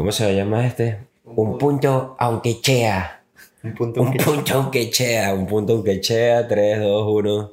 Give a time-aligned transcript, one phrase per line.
[0.00, 1.08] ¿Cómo se llama este?
[1.26, 3.22] Un punto aunque chea.
[3.62, 5.34] Un punto Un punto aunque chea.
[5.34, 6.48] Un punto aunque chea.
[6.48, 7.52] 3, 2, 1.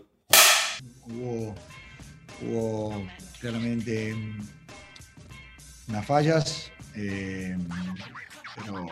[1.08, 1.56] Hubo,
[2.42, 3.04] hubo
[3.42, 4.16] claramente
[5.90, 7.58] unas fallas, eh,
[8.56, 8.88] pero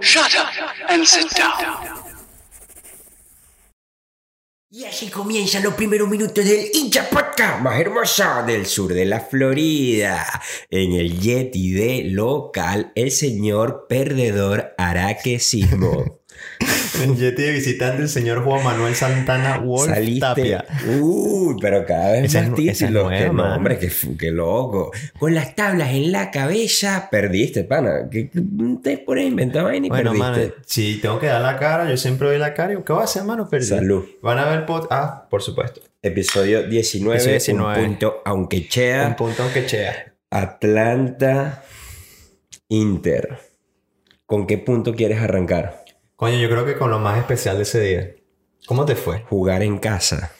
[0.00, 0.46] Shut up
[0.88, 2.07] and sit down.
[4.70, 9.18] Y así comienzan los primeros minutos del hincha podcast más hermoso del sur de la
[9.18, 10.26] Florida.
[10.68, 16.17] En el Yeti de local, el señor perdedor Araque Sismo.
[17.02, 20.20] En Yeti de visitante el señor Juan Manuel Santana Wolf Saliste.
[20.20, 20.64] Tapia.
[21.00, 23.04] Uy, pero cada vez Esa más es títulos.
[23.04, 23.60] nueva,
[24.18, 24.90] Qué loco.
[25.18, 28.08] Con las tablas en la cabeza, perdiste, pana.
[28.10, 28.40] ¿Qué, qué
[28.82, 30.40] te pones a inventar vaina y Bueno, perdiste?
[30.48, 32.72] mano, si tengo que dar la cara, yo siempre doy la cara.
[32.72, 33.48] y ¿Qué voy a hacer, mano?
[33.48, 33.66] Perdí.
[33.66, 34.04] Salud.
[34.22, 34.86] Van a ver pod...
[34.90, 35.80] Ah, por supuesto.
[36.02, 37.78] Episodio 19, Episodio 19.
[37.80, 39.06] un punto, aunque chea.
[39.08, 40.14] Un punto aunque chea.
[40.30, 41.62] Atlanta
[42.68, 43.38] Inter.
[44.26, 45.84] ¿Con qué punto quieres arrancar?
[46.18, 48.14] Coño, yo creo que con lo más especial de ese día.
[48.66, 49.20] ¿Cómo te fue?
[49.28, 50.32] Jugar en casa.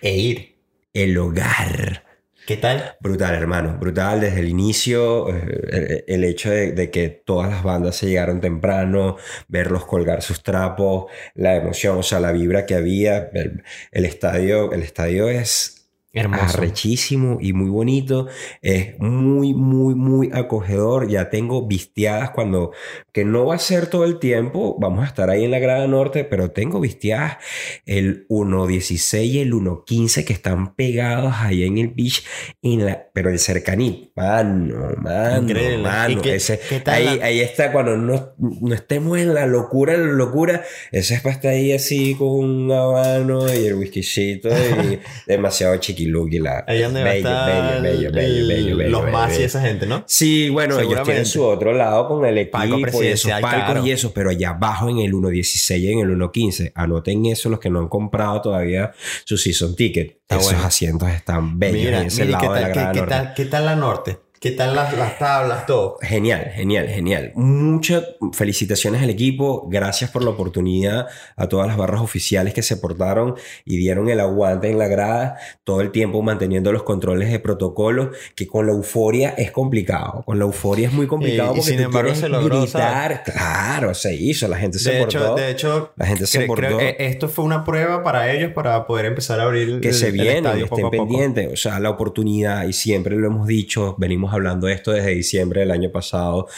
[0.00, 0.56] E ir.
[0.92, 2.02] El hogar.
[2.44, 2.96] ¿Qué tal?
[2.98, 3.78] Brutal, hermano.
[3.78, 5.28] Brutal desde el inicio.
[5.28, 10.22] eh, El, el hecho de, de que todas las bandas se llegaron temprano, verlos colgar
[10.22, 13.30] sus trapos, la emoción, o sea, la vibra que había.
[13.32, 13.62] El,
[13.92, 15.81] el estadio, el estadio es
[16.12, 16.58] Hermoso.
[16.58, 18.26] arrechísimo y muy bonito.
[18.60, 21.08] Es muy, muy, muy acogedor.
[21.08, 22.72] Ya tengo visteadas cuando,
[23.12, 25.86] que no va a ser todo el tiempo, vamos a estar ahí en la grada
[25.86, 27.38] norte, pero tengo visteadas
[27.86, 32.24] el 1.16 y el 1.15 que están pegados ahí en el beach,
[32.62, 34.12] en la, pero el cercaní.
[34.14, 35.78] Mano, mano, Increíble.
[35.78, 36.12] mano.
[36.18, 39.94] ¿Y qué- ese- qué ahí, la- ahí está cuando no, no estemos en la locura,
[39.94, 40.62] en la locura.
[40.90, 46.38] Ese es para estar ahí así con un habano y el whiskycito y demasiado chiquiluki.
[46.38, 49.12] La, Ahí donde va a bello, estar bello, bello, bello, el- bello, bello, los bello,
[49.12, 50.04] más y esa gente, ¿no?
[50.06, 53.86] Sí, bueno, ellos tienen su otro lado con el Palco equipo y esos palcos claro.
[53.86, 57.58] y eso, pero allá abajo en el 1.16 y en el 1.15, anoten eso los
[57.58, 58.92] que no han comprado todavía
[59.24, 60.18] su season ticket.
[60.22, 60.66] Está Esos bueno.
[60.66, 63.44] asientos están bellos Mira, en ese mira, ¿qué lado de la qué, qué tal, qué
[63.46, 64.18] tal la norte?
[64.42, 65.98] ¿Qué tal las, las tablas, todo?
[66.02, 67.30] Genial, genial, genial.
[67.36, 69.68] Muchas felicitaciones al equipo.
[69.70, 74.18] Gracias por la oportunidad a todas las barras oficiales que se portaron y dieron el
[74.18, 78.72] aguante en la grada todo el tiempo manteniendo los controles de protocolo, que con la
[78.72, 80.24] euforia es complicado.
[80.26, 83.22] Con la euforia es muy complicado Y- y porque sin tú embargo se logró, gritar.
[83.22, 84.48] Claro, se hizo.
[84.48, 85.34] La gente se De hecho, portó.
[85.36, 86.78] de hecho, La gente se cre- creo portó.
[86.78, 90.10] que esto fue una prueba para ellos para poder empezar a abrir que el, se
[90.10, 91.48] vienen, estén pendientes.
[91.52, 95.60] O sea, la oportunidad, y siempre lo hemos dicho, venimos hablando de esto desde diciembre
[95.60, 96.48] del año pasado.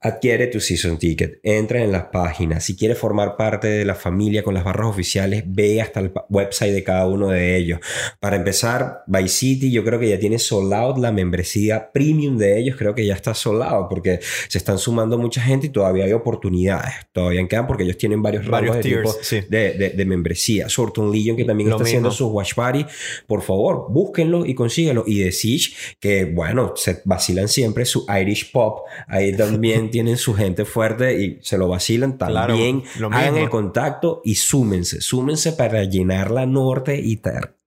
[0.00, 2.64] Adquiere tu season ticket, entra en las páginas.
[2.64, 6.72] Si quieres formar parte de la familia con las barras oficiales, ve hasta el website
[6.72, 7.80] de cada uno de ellos.
[8.20, 12.60] Para empezar, Vice City, yo creo que ya tiene sold out la membresía premium de
[12.60, 12.76] ellos.
[12.76, 16.12] Creo que ya está sold out porque se están sumando mucha gente y todavía hay
[16.12, 16.94] oportunidades.
[17.12, 19.40] Todavía quedan porque ellos tienen varios, Varios rangos de tipo sí.
[19.48, 20.68] de, de- de membresía.
[20.68, 22.86] Sorton Legion, que también Lo está haciendo sus watch party.
[23.26, 25.02] Por favor, búsquenlo y consíguenlo.
[25.06, 28.86] Y de Siege, que bueno, se vacilan siempre su Irish Pop.
[29.08, 32.82] Ahí también tienen su gente fuerte y se lo vacilan Claro, también.
[32.98, 33.44] lo Hagan mismo.
[33.44, 35.00] el contacto y súmense.
[35.00, 37.16] Súmense para llenar la norte y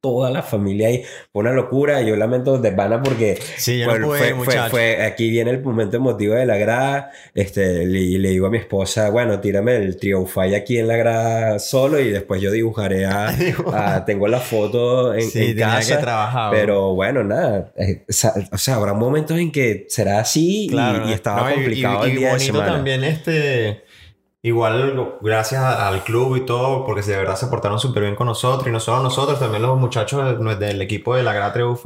[0.02, 1.04] toda la familia ahí.
[1.32, 2.02] Fue una locura.
[2.02, 4.02] Yo lamento de pana porque Sí, yo no fue,
[4.34, 7.12] pude fue- fue- fue- aquí viene el momento emotivo de la grada.
[7.36, 11.60] Este, le, le digo a mi esposa, bueno, tírame el Triofy aquí en la grada
[11.60, 13.28] solo y después yo dibujaré a,
[13.74, 15.96] a- tengo la foto en, Sí, en casa.
[15.98, 17.72] que trabajar, pero bueno, nada.
[17.78, 21.54] eh, o sea, habrá momentos en que será así y- Claro, y, estaba no, y-
[21.56, 23.84] complicado y, el y día de bonito también este
[24.44, 28.68] igual gracias al club y todo porque de verdad se portaron súper bien con nosotros
[28.68, 31.80] y no solo nosotros también los muchachos del, del equipo de la Grada 5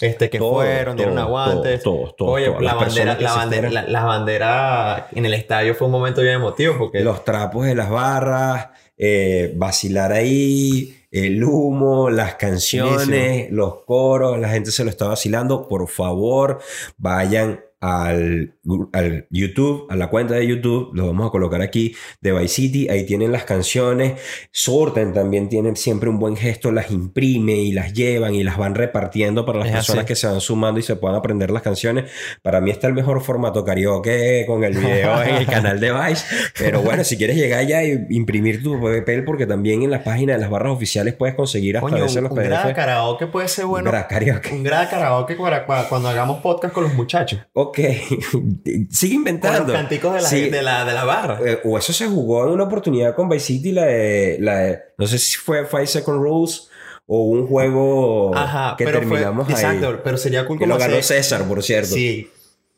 [0.00, 1.82] este que Todos, fueron dieron todos, aguantes.
[1.82, 5.86] todos, todos, oye la Las bandera la bandera la, la bandera en el estadio fue
[5.86, 8.68] un momento bien emotivo porque Los trapos de las barras,
[8.98, 15.66] eh, vacilar ahí, el humo, las canciones, los coros, la gente se lo está vacilando.
[15.68, 16.60] Por favor,
[16.98, 18.56] vayan al,
[18.92, 22.88] al YouTube, a la cuenta de YouTube, lo vamos a colocar aquí, de Vice City,
[22.88, 24.20] ahí tienen las canciones,
[24.52, 28.74] Sorten también tiene siempre un buen gesto, las imprime y las llevan y las van
[28.74, 30.08] repartiendo para las Es personas así.
[30.08, 32.10] que se van sumando y se puedan aprender las canciones.
[32.42, 36.24] Para mí está el mejor formato karaoke con el video en el canal de Vice,
[36.58, 40.36] pero bueno, si quieres llegar allá y imprimir tu papel, porque también en las páginas
[40.36, 42.74] de las barras oficiales puedes conseguir hasta coño, veces un, los un PDF.
[42.74, 44.52] karaoke puede ser bueno Gra- karaoke.
[44.54, 47.78] un karaoke para, para cuando hagamos podcast con los muchachos Ok, Ok.
[48.90, 49.64] Sigue Con inventando.
[49.64, 50.48] los canticos de la, Sí.
[50.50, 51.38] de la, de la barra.
[51.44, 54.78] Eh, o eso se jugó en una oportunidad con Vice City, la de, la de-
[54.98, 56.68] no sé si fue Five Second Rules
[57.06, 59.64] o un juego Ajá, que pero terminamos fue, ahí.
[59.76, 61.94] Exacto, pero sería cool Que como lo ganó hacer- César, por cierto.
[61.94, 62.30] Sí,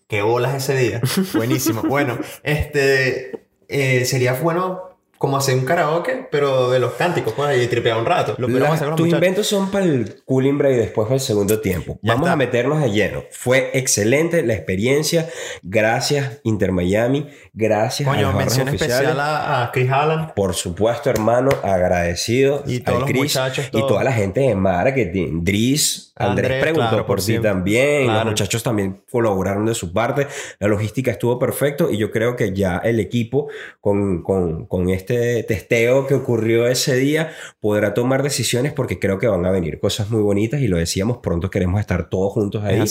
[0.08, 1.00] qué bolas ese día.
[1.34, 1.82] Buenísimo.
[1.82, 3.32] bueno, este
[3.68, 4.89] eh, sería bueno
[5.20, 8.36] como hacer un karaoke, pero de los cánticos, pues, y tripear un rato.
[8.38, 11.98] Lo los tus inventos son para el cooling break después del segundo tiempo.
[12.00, 12.32] Ya Vamos está.
[12.32, 13.24] a meternos de lleno.
[13.30, 15.28] Fue excelente la experiencia.
[15.62, 17.28] Gracias, Inter Miami.
[17.52, 20.32] Gracias a Coño, las barras mención especial a, a Chris Allen.
[20.34, 25.40] Por supuesto, hermano, agradecido Y todos los Chris muchachos, y toda la gente de marketing.
[25.44, 27.50] Dries, Andrés, Andrés, preguntó claro, por ti siempre.
[27.50, 28.06] también.
[28.06, 28.30] Los Claro.
[28.30, 30.26] muchachos también colaboraron de su parte.
[30.58, 33.48] La logística estuvo perfecto y yo creo que ya el equipo
[33.80, 35.09] con, con- con este
[35.46, 40.10] testeo que ocurrió ese día podrá tomar decisiones porque creo que van a venir cosas
[40.10, 42.82] muy bonitas y lo decíamos, pronto queremos estar todos juntos ahí.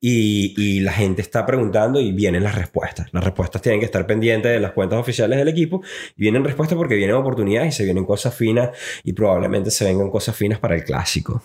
[0.00, 3.08] Y, y la gente está preguntando y vienen las respuestas.
[3.12, 5.82] Las respuestas tienen que estar pendientes de las cuentas oficiales del equipo.
[6.16, 8.70] Y vienen respuestas porque vienen oportunidades y se vienen cosas finas
[9.04, 11.42] y probablemente se vengan cosas finas para el clásico.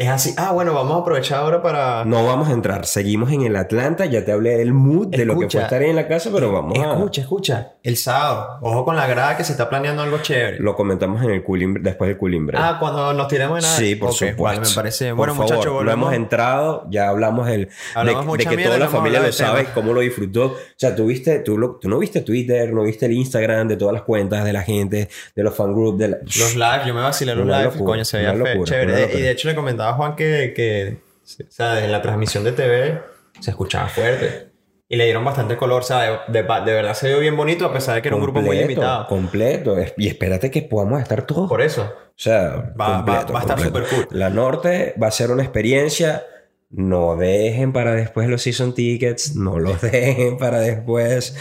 [0.00, 0.32] Es así.
[0.36, 2.04] Ah, bueno, vamos a aprovechar ahora para...
[2.04, 2.86] No vamos a entrar.
[2.86, 4.06] Seguimos en el Atlanta.
[4.06, 6.78] Ya te hablé del mood, de lo que fue estar en la casa, pero vamos
[6.78, 6.92] a...
[6.92, 7.72] Escucha, escucha.
[7.82, 8.58] El sábado.
[8.62, 10.60] Ojo con la grada que se está planeando algo chévere.
[10.60, 12.48] Lo comentamos en el cooling, después del cooling.
[12.54, 13.76] Ah, cuando nos tiremos en nada.
[13.76, 14.40] Sí, por supuesto.
[14.40, 15.08] Vale, me parece.
[15.08, 15.94] Por Bueno, muchachos, no volvemos.
[15.94, 17.48] hemos entrado, ya hablamos
[17.96, 20.44] Hablamos de, que mierda, toda la no familia lo sabe, cómo lo disfrutó.
[20.46, 23.76] O sea, tú viste, tú, lo- tú no viste Twitter, no viste el Instagram de
[23.76, 26.94] todas las cuentas de la gente, de los fan groups, de la- Los live, yo
[26.94, 28.92] me vacilé los live, locura, coño, se veía una fe- locura, chévere.
[28.92, 29.18] Eh, locura.
[29.18, 32.52] Y de hecho le comentaba a Juan que, que o sea, en la transmisión de
[32.52, 33.00] TV
[33.40, 34.48] se escuchaba fuerte.
[34.90, 37.66] Y le dieron bastante color, o sea, de, de- de verdad se vio bien bonito
[37.66, 39.06] a pesar de que era un grupo muy completo, limitado.
[39.06, 39.76] Completo.
[39.98, 41.46] Y espérate que podamos estar todos.
[41.48, 41.82] Por eso.
[41.82, 43.86] O sea, Va- completo, va- va a estar completo.
[43.86, 44.18] súper cool.
[44.18, 46.24] La Norte va a ser una experiencia.
[46.70, 49.36] No dejen para después los season tickets.
[49.36, 51.36] No los dejen para después.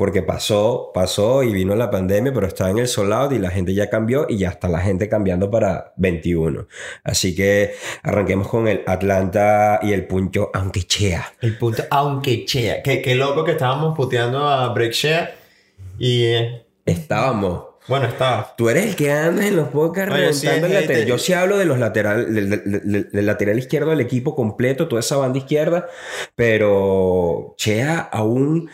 [0.00, 3.50] Porque pasó, pasó y vino la pandemia, pero está en el sold out y la
[3.50, 6.66] gente ya cambió y ya está la gente cambiando para 21.
[7.04, 11.30] Así que arranquemos con el Atlanta y el puncho, aunque chea.
[11.42, 12.82] El punto, aunque chea.
[12.82, 15.34] Qué, qué loco que estábamos puteando a Break Shea.
[15.98, 17.64] Y eh, Estábamos.
[17.86, 18.54] bueno, estaba.
[18.56, 21.04] Tú eres el que andas en los podcasts Oye, sí, el lateral.
[21.04, 24.88] Yo sí hablo de los lateral, del, del- del- del lateral izquierdo del equipo completo,
[24.88, 25.88] toda esa banda izquierda,
[26.34, 28.70] pero Chea aún,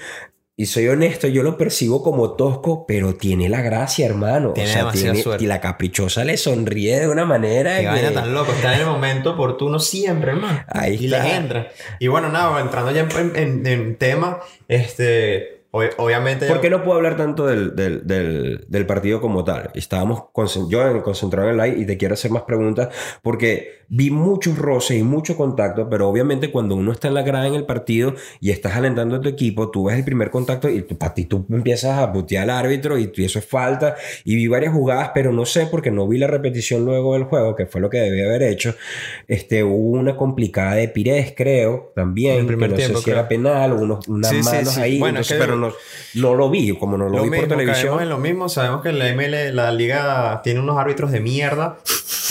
[0.59, 4.53] y soy honesto, yo lo percibo como tosco, pero tiene la gracia, hermano.
[4.55, 5.45] Tiene o sea, demasiada tiene, suerte.
[5.45, 8.53] y la caprichosa le sonríe de una manera que- vaina tan loco.
[8.53, 10.65] Está en el momento oportuno siempre, hermano.
[10.69, 11.23] Ahí y está.
[11.25, 11.69] les entra.
[12.01, 16.47] Y bueno, nada, entrando ya en, en- en tema, este, ob- obviamente.
[16.47, 19.71] ¿Por qué no puedo hablar tanto del, del- del- del partido como tal?
[19.75, 20.25] Estábamos
[20.69, 22.89] yo en- concentrado en el live y te quiero hacer más preguntas
[23.23, 27.47] porque vi muchos roces y mucho contacto, pero obviamente cuando uno está en la grada
[27.47, 30.83] en el partido y estás alentando a tu equipo, tú ves el primer contacto y
[30.83, 33.95] tú- para ti tú empiezas a putear al árbitro y, y eso es falta.
[34.25, 37.55] Y vi varias jugadas, pero no sé porque no vi la repetición luego del juego,
[37.55, 38.75] que fue lo que debía haber hecho.
[39.29, 42.35] Este, hubo una complicada de Pires, creo, también.
[42.35, 43.41] En el primer que no tiempo, sé si era creo.
[43.43, 44.81] penal, unos, unas Sí, sí, manos sí.
[44.81, 45.66] ahí, Bueno, es entonces, que- pero no,
[46.15, 48.03] no lo vi, como no lo, Lo vi mismo, por televisión.
[48.03, 48.49] en lo mismo.
[48.49, 51.79] Sabemos que la ML, la liga, tiene unos árbitros de mierda.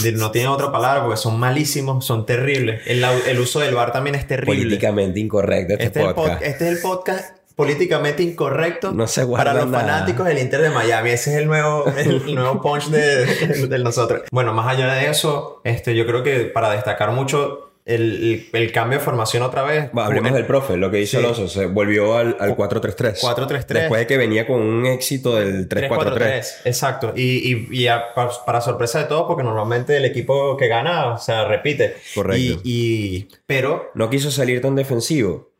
[0.03, 2.81] De- no tiene otra palabra porque son malísimos, son terribles.
[2.85, 4.55] El, el uso del bar también es terrible.
[4.55, 6.41] Políticamente incorrecto este, Este, es podcast.
[6.41, 9.85] este es el podcast políticamente incorrecto No se para los nada.
[9.85, 11.11] fanáticos del Inter de Miami.
[11.11, 13.25] Ese es el nuevo, el nuevo punch de,
[13.67, 14.23] de nosotros.
[14.31, 18.71] Bueno, más allá de eso, este, yo creo que para destacar mucho el, el- el
[18.71, 19.89] cambio de formación otra vez.
[19.95, 21.23] Va, hablemos del profe, lo que hizo Sí.
[21.23, 23.19] Alonso, se volvió al, al 4-3-3.
[23.21, 23.65] 4-3-3.
[23.67, 25.89] Después de que venía con un éxito del 3-4-3.
[25.89, 27.13] 3-4-3, exacto.
[27.15, 31.13] Y, y, y a- pa- para, sorpresa de todos, porque normalmente el equipo que gana,
[31.13, 31.95] o sea, repite.
[32.15, 32.61] Correcto.
[32.63, 32.71] Y,
[33.17, 35.51] y- pero No quiso salir tan defensivo.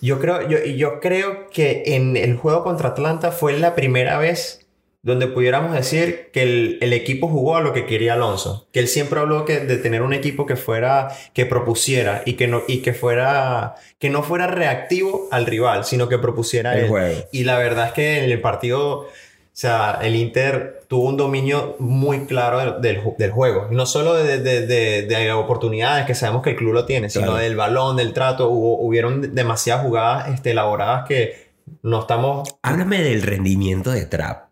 [0.00, 4.64] yo creo, yo, yo creo que en el juego contra Atlanta fue la primera vez
[5.02, 8.66] donde pudiéramos decir que el, el equipo jugó a lo que quería Alonso.
[8.72, 12.48] Que él siempre habló que, de tener un equipo que fuera, que propusiera y que
[12.48, 16.88] no, y que fuera, que no fuera reactivo al rival, sino que propusiera El él.
[16.88, 17.20] juego.
[17.32, 19.06] Y la verdad es que en el partido, o
[19.52, 23.68] sea, el Inter tuvo un dominio muy claro del, del ju- del juego.
[23.70, 27.26] No solo de, de- de- de oportunidades, que sabemos que el club lo tiene, sino
[27.26, 27.40] Claro.
[27.40, 28.48] del balón, del trato.
[28.50, 31.48] Hubo, hubieron demasiadas jugadas este, elaboradas que
[31.82, 32.48] no estamos...
[32.62, 34.47] Háblame del rendimiento de Trap.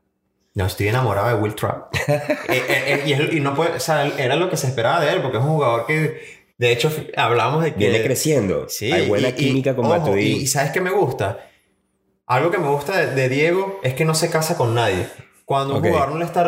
[0.56, 1.94] No, estoy enamorado de Will Trapp.
[2.08, 5.00] Eh, eh, eh, y, él- y no puede, o sea, era lo que se esperaba
[5.04, 6.20] de él, porque es un jugador que,
[6.58, 7.78] de hecho, hablábamos de que...
[7.78, 8.66] Viene creciendo.
[8.68, 10.32] Sí, Hay buena y- y- química con ojo, Matuidi.
[10.32, 11.46] Y, ¿sabes qué me gusta?
[12.26, 15.06] Algo que me gusta de, de Diego es que no se casa con nadie.
[15.44, 15.86] Cuando un Ok.
[15.88, 16.42] jugador no le está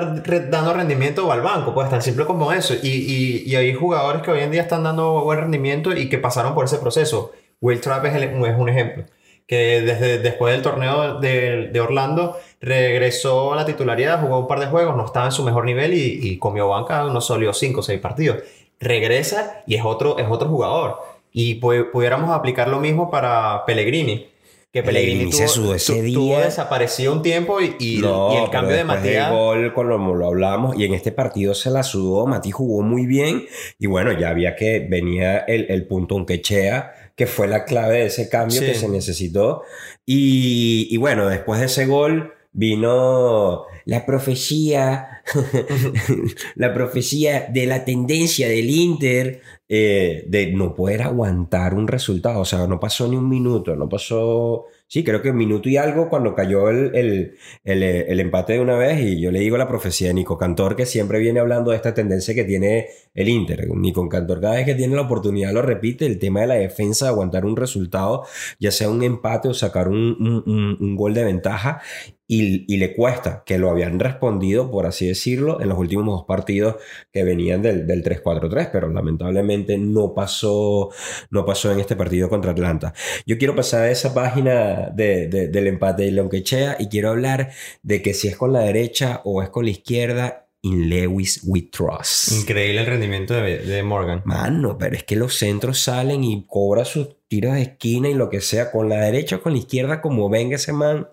[0.51, 2.75] dando rendimiento va al banco, pues tan simple como eso.
[2.83, 6.19] Y, y, y hay jugadores que hoy en día están dando buen rendimiento y que
[6.19, 7.33] pasaron por ese proceso.
[7.61, 9.05] Will Trapp es, el- es un ejemplo.
[9.49, 14.61] Que desde después del torneo de, de Orlando regresó a la titularidad, jugó un par
[14.61, 17.81] de juegos, no estaba en su mejor nivel y, y comió banca unos sólidos 5
[17.81, 18.39] o 6 partidos.
[18.79, 20.99] Regresa y es otro, es otro jugador.
[21.33, 24.29] Y pu- pudiéramos aplicar lo mismo para Pellegrini.
[24.71, 26.15] Que Pellegrini, Pellegrini se tuvo, sudó ese tu- día.
[26.15, 29.31] tuvo desaparecido un tiempo y, y- No, y el cambio de Matías...
[29.33, 33.47] gol, como lo hablamos, y en este partido se la sudó, Mati jugó muy bien,
[33.79, 38.01] y bueno, ya había que venía el, el punto un quechea, que fue la clave
[38.01, 38.67] de ese cambio Sí.
[38.67, 39.63] que se necesitó.
[40.05, 45.23] Y, y bueno, después de ese gol vino la profecía,
[46.57, 52.41] la profecía de la tendencia del Inter eh, de no poder aguantar un resultado.
[52.41, 55.77] O sea, no pasó ni un minuto, no pasó, sí, creo que un minuto y
[55.77, 59.01] algo cuando cayó el, el, el, empate de una vez.
[59.03, 61.95] Y yo le digo la profecía de Nico Cantor, que siempre viene hablando de esta
[61.95, 63.69] tendencia que tiene el Inter.
[63.69, 67.05] Nico Cantor, cada vez que tiene la oportunidad, lo repite: el tema de la defensa,
[67.05, 68.25] de aguantar un resultado,
[68.59, 70.43] ya sea un empate o sacar un,
[70.81, 71.83] un gol de ventaja.
[72.31, 76.25] Y, y, le cuesta, que lo habían respondido, por así decirlo, en los últimos dos
[76.27, 76.77] partidos
[77.11, 80.91] que venían del, del 3-4-3, pero lamentablemente no pasó,
[81.31, 82.93] no pasó en este partido contra Atlanta.
[83.25, 87.51] Yo quiero pasar a esa página de, de, del empate de Lonquechea y quiero hablar
[87.83, 91.63] de que si es con la derecha o es con la izquierda, in Lewis we
[91.63, 92.33] trust.
[92.33, 94.23] Increíble el rendimiento de, de, Morgan.
[94.25, 98.29] Mano, pero es que los centros salen y cobra sus tiros de esquina y lo
[98.29, 101.09] que sea, con la derecha o con la izquierda, como venga ese man.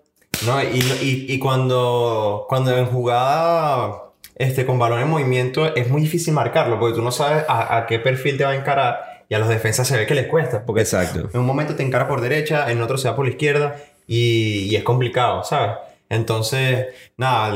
[0.46, 4.04] No, y, y, y, cuando, cuando en jugada
[4.36, 7.86] este, con balón en movimiento es muy difícil marcarlo porque tú no sabes a, a,
[7.88, 10.66] qué perfil te va a encarar y a los defensas se ve que les cuesta.
[10.66, 11.30] Porque Exacto.
[11.34, 13.78] en un momento te encara por derecha, en otro se va por la izquierda
[14.08, 15.78] y, y es complicado, ¿sabes?
[16.10, 16.88] Entonces,
[17.18, 17.50] nada,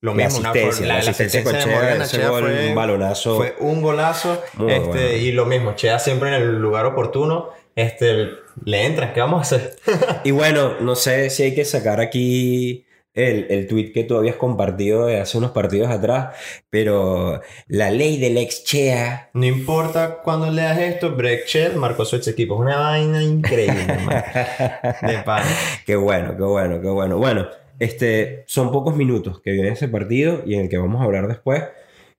[0.00, 0.48] lo la mismo.
[0.48, 3.36] Asistencia, una, la, la asistencia, con Chea, ese gol, fue un balonazo.
[3.36, 4.42] Fue un golazo.
[4.68, 5.16] Este, bueno.
[5.16, 7.50] Y lo mismo, Chea siempre en el lugar oportuno.
[7.74, 8.28] Este,
[8.64, 9.76] le entras, ¿qué vamos a hacer?
[10.24, 14.36] y bueno, no sé si hay que sacar aquí el, el tweet que tú habías
[14.36, 16.36] compartido de hace unos partidos atrás,
[16.70, 19.30] pero la ley del ex Chea.
[19.34, 22.54] No importa cuando leas esto, Chet marcó su ex equipo.
[22.54, 23.86] Es una vaina increíble,
[25.02, 25.42] De pan.
[25.84, 27.18] Qué bueno, qué bueno, qué bueno.
[27.18, 27.48] Bueno,
[27.78, 31.26] este, son pocos minutos que viene ese partido y en el que vamos a hablar
[31.26, 31.64] después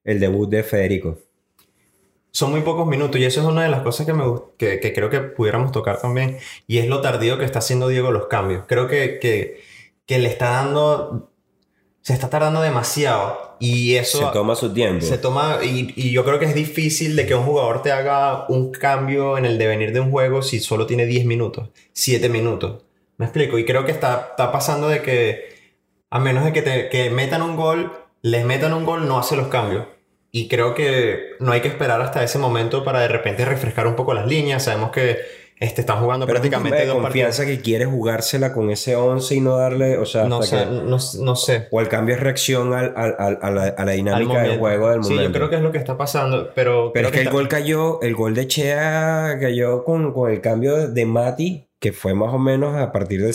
[0.04, 1.18] el debut de Federico
[2.32, 4.24] son muy pocos minutos y eso es una de las cosas que, me,
[4.58, 8.12] que, que, creo que pudiéramos tocar también y es lo tardío que está haciendo Diego
[8.12, 8.64] los cambios.
[8.68, 9.62] Creo que, que,
[10.06, 11.32] que le está dando,
[12.02, 14.20] se está tardando demasiado y eso...
[14.20, 15.06] Se toma su tiempo.
[15.06, 18.46] Se toma y, y, yo creo que es difícil de que un jugador te haga
[18.48, 22.84] un cambio en el devenir de un juego si solo tiene 10 minutos, 7 minutos.
[23.18, 23.58] ¿Me explico?
[23.58, 25.60] Y creo que está, está pasando de que
[26.10, 29.36] a menos de que, te, que metan un gol, les metan un gol, no hace
[29.36, 29.86] los cambios.
[30.32, 33.96] Y creo que no hay que esperar hasta ese momento para de repente refrescar un
[33.96, 34.64] poco las líneas.
[34.64, 35.18] Sabemos que
[35.60, 37.58] este, están jugando Pero prácticamente dos confianza partidos.
[37.58, 40.98] que quiere jugársela con ese 11 y no darle, o sea, no sé, que, no,
[41.20, 41.68] no, sé.
[41.72, 44.90] O el cambio es reacción al, al, al, a, la, a, la, dinámica del juego
[44.90, 45.22] del momento.
[45.22, 46.92] Sí, yo creo que es lo que está pasando, pero...
[46.94, 47.38] Pero es que, que el está...
[47.38, 52.14] gol cayó, el gol de Chea cayó con, con el cambio de Mati, que fue
[52.14, 53.34] más o menos a partir del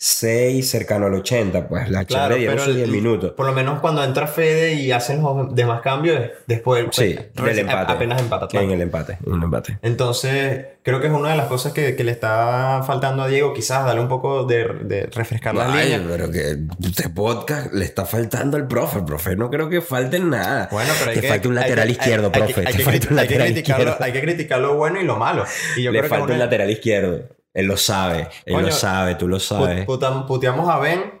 [0.00, 3.32] 76, cercano al 80, pues la claro, dieron sus 10 minutos.
[3.32, 7.66] Por lo menos cuando entra Fede y hacen los demás cambios, después sí, pues, del
[7.66, 7.92] empate.
[7.92, 8.46] apenas empata.
[8.60, 9.78] En el empate, en el empate.
[9.82, 13.52] Entonces, creo que es una de las cosas que, que le está faltando a Diego,
[13.52, 16.00] quizás darle un poco de, de refrescar la línea.
[16.08, 19.00] pero que este podcast le está faltando al profe.
[19.00, 20.68] El profe no creo que falte nada.
[20.70, 22.60] Bueno, pero hay Te que, falta un lateral hay, izquierdo, hay, profe.
[22.60, 23.96] Hay, Te que, falta un lateral hay que izquierdo.
[23.98, 25.44] Hay que criticar lo bueno y lo malo.
[25.76, 27.37] Y yo le creo falta que un lateral izquierdo.
[27.54, 28.28] Él lo sabe.
[28.44, 29.84] Él Coño, lo sabe, tú lo sabes.
[29.84, 31.17] Puta, puteamos a Ben.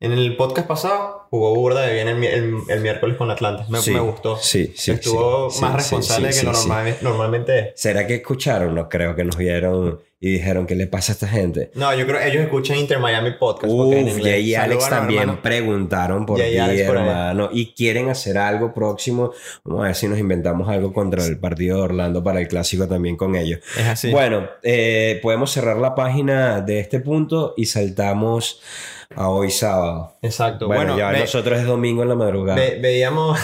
[0.00, 3.66] En el podcast pasado jugó burda de bien el, el, el miércoles con Atlanta.
[3.68, 4.36] Me, sí, me, gustó.
[4.36, 4.92] Sí, sí.
[4.92, 7.66] Estuvo sí, más sí, responsable que normal, normalmente es.
[7.74, 8.76] ¿Será que escucharon?
[8.76, 11.72] No creo que nos vieron y dijeron qué le pasa a esta gente.
[11.74, 13.72] No, yo creo que ellos escuchan Inter Miami Podcast.
[13.72, 15.42] Uf, Jay y Alex también hermano.
[15.42, 17.48] preguntaron por Jay ti, Alex por hermano.
[17.52, 19.32] Y quieren hacer algo próximo.
[19.64, 22.86] Vamos a ver si nos inventamos algo contra el partido de Orlando para el clásico
[22.86, 23.58] también con ellos.
[23.76, 24.12] Es así.
[24.12, 28.60] Bueno, eh, podemos cerrar la página de este punto y saltamos
[29.14, 30.14] a hoy sábado.
[30.22, 30.66] Exacto.
[30.66, 32.58] Bueno, bueno ya ve, nosotros es domingo en la madrugada.
[32.58, 33.38] Ve, veíamos.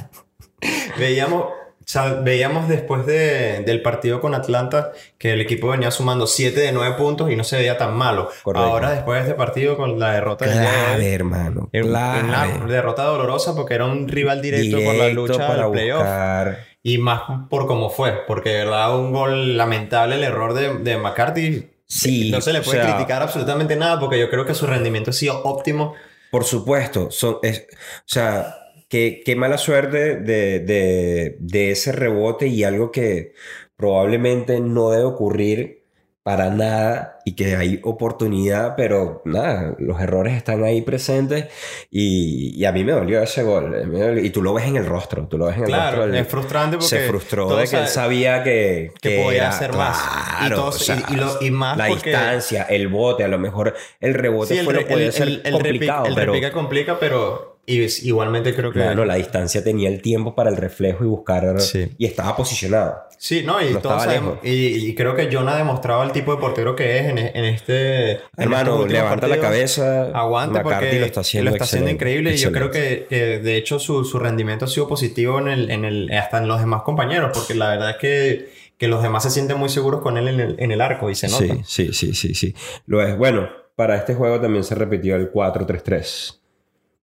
[0.98, 1.44] veíamos.
[1.84, 6.58] O sea, veíamos después de, del partido con Atlanta que el equipo venía sumando 7
[6.58, 8.30] de 9 puntos y no se veía tan malo.
[8.42, 8.66] Correcto.
[8.66, 11.68] Ahora, después de este partido con la derrota clave, de hermano.
[11.70, 12.24] Clave.
[12.24, 15.98] una derrota dolorosa porque era un rival directo, directo por la lucha para playoff.
[15.98, 16.58] Buscar.
[16.82, 20.96] Y más por cómo fue, porque de verdad un gol lamentable el error de, de
[20.96, 21.73] McCarthy.
[21.94, 24.66] Sí, no se le puede o sea, criticar absolutamente nada porque yo creo que su
[24.66, 25.94] rendimiento ha sido óptimo.
[26.32, 28.56] Por supuesto, son, es, o sea,
[28.88, 33.34] qué, qué mala suerte de, de, de, ese rebote y algo que
[33.76, 35.83] probablemente no debe ocurrir
[36.24, 41.48] para nada y que hay oportunidad, pero nada, los errores están ahí presentes
[41.90, 43.70] y, y a mí me dolió ese gol.
[43.70, 44.18] dolió.
[44.18, 46.16] Y tú lo ves en el rostro, tú lo ves en el Claro, rostro.
[46.18, 49.98] es frustrante porque se frustró de que él sabía que, que podía era- hacer más.
[49.98, 53.28] Y Claro, todos- o sea, y- lo- y más la porque- distancia, el bote, a
[53.28, 57.58] lo mejor el rebote Sí, el, fue el- ser el- el complicado, pero complica, pero
[57.66, 58.78] y igualmente creo que...
[58.80, 61.90] claro, la distancia tenía el tiempo para el reflejo y buscar Sí.
[61.96, 62.94] y estaba posicionado.
[63.26, 64.38] Sí, no, y lejos.
[64.42, 64.50] y,
[64.90, 68.10] y creo que John ha demostrado el tipo de portero que es en, en este.
[68.16, 69.76] en Hermano, últimos levanta la partidos.
[69.76, 70.10] cabeza.
[70.12, 73.06] Aguante McCarthy porque lo está haciendo excelente, increíble y yo creo excelente.
[73.08, 76.36] que, que, de hecho su, su rendimiento ha sido positivo en el, en el, hasta
[76.36, 79.70] en los demás compañeros porque la verdad es que, que los demás se sienten muy
[79.70, 81.44] seguros con él en el, en el arco y se nota.
[81.64, 82.54] Sí, sí, sí, sí, sí.
[82.84, 83.16] Lo es.
[83.16, 86.40] Bueno, para este juego también se repitió el 4-3-3.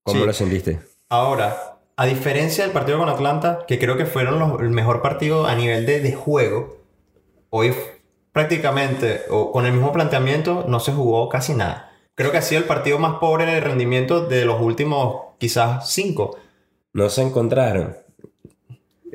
[0.03, 0.25] ¿Cómo Sí.
[0.27, 0.79] lo sentiste?
[1.09, 1.70] Ahora,
[2.01, 5.53] a diferencia del partido con Atlanta, que creo que fueron los- el mejor partido a
[5.55, 6.77] nivel de, de juego,
[7.51, 7.75] hoy
[8.31, 11.91] prácticamente, o con el mismo planteamiento, no se jugó casi nada.
[12.15, 15.91] Creo que ha sido el partido más pobre en el rendimiento de los últimos quizás
[15.91, 16.37] cinco.
[16.93, 17.95] No se encontraron.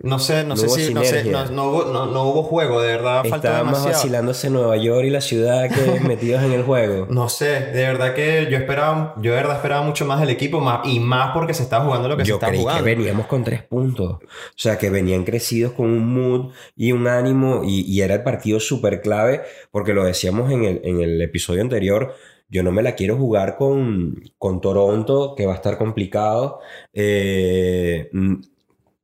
[0.06, 2.80] No sé, no, No sé si no, sé, no, no hubo, no, no hubo juego,
[2.80, 3.88] de verdad Estábamos demasiado.
[3.88, 7.06] vacilándose Nueva York y la ciudad que metidos en el juego.
[7.10, 10.60] No sé, de verdad que yo esperaba, yo de verdad esperaba mucho más del equipo
[10.60, 12.84] más, y más porque se está jugando lo que Yo se está creí jugando.
[12.84, 14.12] que veníamos con tres puntos.
[14.14, 14.18] O
[14.54, 17.62] sea, que venían crecidos con un mood y un ánimo.
[17.64, 19.42] Y, y era el partido súper clave.
[19.70, 22.14] Porque lo decíamos en el, en el episodio anterior.
[22.48, 26.60] Yo no me la quiero jugar con, con Toronto, que va a estar complicado.
[26.94, 28.08] Eh,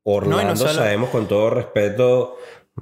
[0.04, 2.36] Orlando, No, y no solo- sabemos con todo respeto,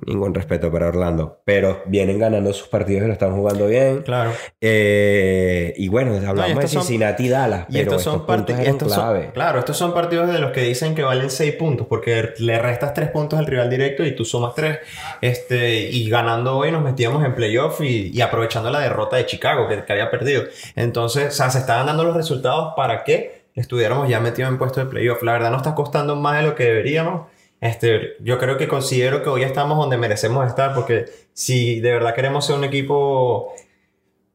[0.06, 4.02] ningún respeto para Orlando, pero vienen ganando sus partidos y lo están jugando bien.
[4.02, 4.30] Claro.
[4.60, 8.24] Eh, y bueno, hablamos de Cincinnati y Dallas, Y pero estos son
[8.60, 9.30] Estos son, clave.
[9.34, 12.94] claro, estos son partidos de los que dicen que valen 6 puntos, porque le restas
[12.94, 14.78] 3 puntos al rival directo y tú sumas 3.
[15.20, 19.66] Este, y ganando hoy nos metíamos en playoff y, y aprovechando la derrota de Chicago
[19.68, 20.44] que, que había perdido.
[20.76, 24.80] Entonces, o sea, se estaban dando los resultados para que estuviéramos ya metidos en puesto
[24.80, 25.22] de playoff.
[25.22, 27.26] La verdad, nos está costando más de lo que deberíamos.
[27.60, 32.14] Este, yo creo que considero que hoy estamos donde merecemos estar, porque si de verdad
[32.14, 33.52] queremos ser un equipo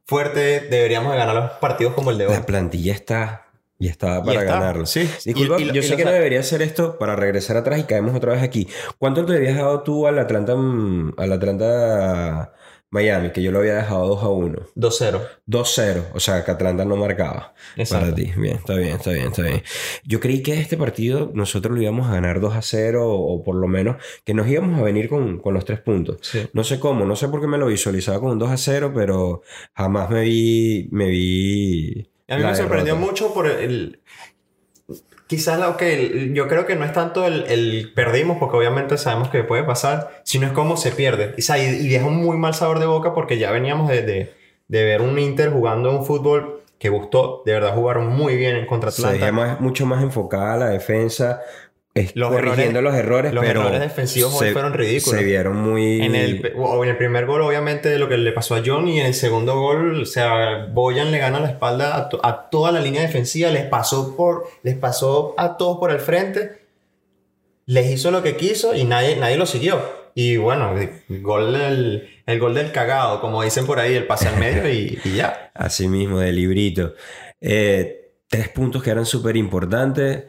[0.06, 2.34] fuerte, deberíamos de ganar los partidos como el de hoy.
[2.34, 3.46] La plantilla está
[3.78, 4.86] y estaba para está, ganarlo.
[4.86, 5.10] sí.
[5.24, 7.84] Disculpa, Y- y- yo y sé que no debería hacer esto para regresar atrás y
[7.84, 8.68] caemos otra vez aquí.
[8.98, 12.52] ¿Cuánto le habías dado tú al Atlanta, mm, al Atlanta
[12.90, 13.30] Miami?
[13.30, 14.58] Que yo lo había dejado 2 a 1.
[14.76, 15.28] 2-0.
[15.46, 18.06] 2-0, o sea que Atlanta no marcaba Exacto.
[18.06, 18.32] para ti.
[18.36, 19.62] Bien, está bien, está bien, está bien.
[20.04, 23.56] Yo creí que este partido nosotros lo íbamos a ganar 2 a 0 o, por
[23.56, 26.18] lo menos que nos íbamos a venir con, con los tres puntos.
[26.22, 26.46] Sí.
[26.52, 28.92] No sé cómo, no sé por qué me lo visualizaba con un 2 a 0,
[28.94, 29.42] pero
[29.74, 32.08] jamás me vi, me vi.
[32.28, 33.10] A mí me sorprendió derrota.
[33.12, 34.00] mucho por el...
[35.26, 39.28] Quizás que el- yo creo que no es tanto el, el perdimos, porque obviamente sabemos
[39.28, 41.34] que puede pasar, sino es cómo se pierde.
[41.36, 43.88] Y, o sea, y- y deja un muy mal sabor de boca porque ya veníamos
[43.88, 44.32] de, de,
[44.68, 47.42] de ver un Inter jugando un fútbol que gustó.
[47.46, 49.18] De verdad jugaron muy bien en contra Atlanta.
[49.18, 51.40] veía más- mucho más enfocada la defensa,
[51.96, 55.18] es- Los corrigiendo errores- los errores, los pero errores defensivos hoy se- fueron ridículos.
[55.18, 56.02] Se vieron muy...
[56.02, 59.00] En el, o en el primer gol, obviamente, lo que le pasó a John, y
[59.00, 62.70] en el segundo gol, o sea, Boyan le gana la espalda a, to- a toda
[62.72, 66.66] la línea defensiva, les pasó, por, les pasó a todos por el frente,
[67.66, 70.06] les hizo lo que quiso y nadie, nadie lo siguió.
[70.14, 74.28] Y bueno, el gol del, el gol del cagado, como dicen por ahí, el pase
[74.28, 75.50] al medio y, y ya.
[75.54, 76.94] Así mismo, de librito.
[77.40, 80.24] Eh, tres puntos que eran súper importantes.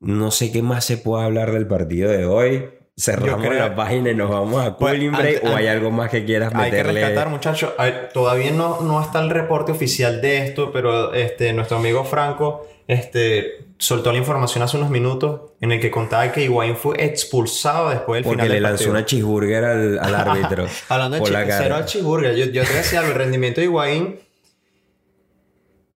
[0.00, 2.70] No sé qué más se puede hablar del partido de hoy.
[2.98, 5.44] Cerramos creo- la página y nos vamos a Pues, cooling break.
[5.44, 7.00] ¿O hay algo más que quieras Hay que meterle?
[7.00, 7.70] rescatar, muchachos.
[8.12, 13.68] Todavía no, no está el reporte oficial de esto, pero este, nuestro amigo Franco este,
[13.78, 18.18] soltó la información hace unos minutos en el que contaba que Higuaín fue expulsado después
[18.18, 18.90] del Porque final le del lanzó partido.
[18.92, 20.66] una cheeseburger al, al árbitro.
[20.88, 22.34] Hablando de cheeseburger.
[22.36, 24.20] Yo, yo te decía, el rendimiento de Higuaín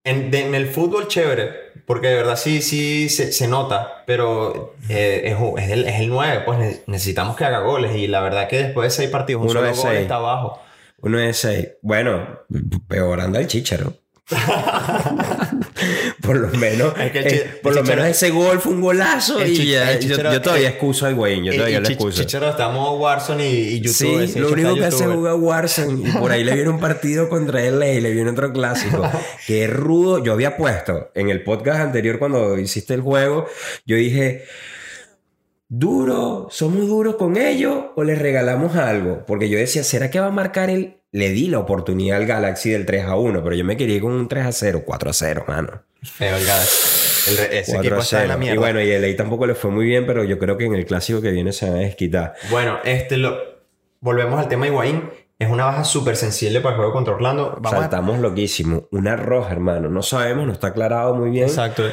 [0.05, 4.75] en, de- en el fútbol chévere, porque de verdad sí, sí se, se nota, pero
[4.88, 8.21] eh, es, es el, es el 9, pues ne- necesitamos que haga goles y la
[8.21, 10.01] verdad que después de seis partidos un Uno solo de gol seis.
[10.03, 10.61] está abajo.
[11.01, 11.69] Uno de seis.
[11.83, 12.40] Bueno,
[12.88, 13.95] peor anda el chicharo.
[16.23, 18.81] por lo menos, Es que el eh, por el lo menos ese gol fue un
[18.81, 21.87] golazo el y chi- ya, el yo, todavía el- excuso a Higuaín, yo todavía lo
[21.87, 22.23] Chi- excuso.
[22.23, 24.27] Chicharo estamos Warzone y, y YouTube.
[24.27, 27.29] Sí, lo único que hace es jugar Warzone y por ahí le viene un partido
[27.29, 29.03] contra LA y le viene otro clásico.
[29.47, 30.23] que rudo.
[30.25, 33.47] Yo había puesto en el podcast anterior cuando hiciste el juego,
[33.85, 34.45] yo dije,
[35.69, 39.25] duro, somos duros con ellos o les regalamos algo.
[39.27, 40.97] Porque yo decía, ¿será que va a marcar el...
[41.14, 44.03] Le di la oportunidad al Galaxy del 3 a 1, pero yo me quería ir
[44.03, 45.83] con un 3 a 0, 4 a 0, mano.
[46.03, 47.31] Feo el Galaxy.
[47.31, 48.38] El re- ese 4 equipo a está en la 0.
[48.40, 48.55] mierda.
[48.55, 50.74] Y bueno, y el LA tampoco le fue muy bien, pero yo creo que en
[50.74, 52.35] el clásico que viene se van a desquitar.
[52.50, 53.38] Bueno, este lo...
[54.00, 55.05] volvemos al tema Higuaín.
[55.38, 57.59] Es una baja súper sensible para el juego contra Orlando.
[57.61, 58.88] Vamos a- Saltamos loquísimo.
[58.90, 59.88] Una roja, hermano.
[59.90, 61.44] No sabemos, no está aclarado muy bien.
[61.46, 61.85] Exacto.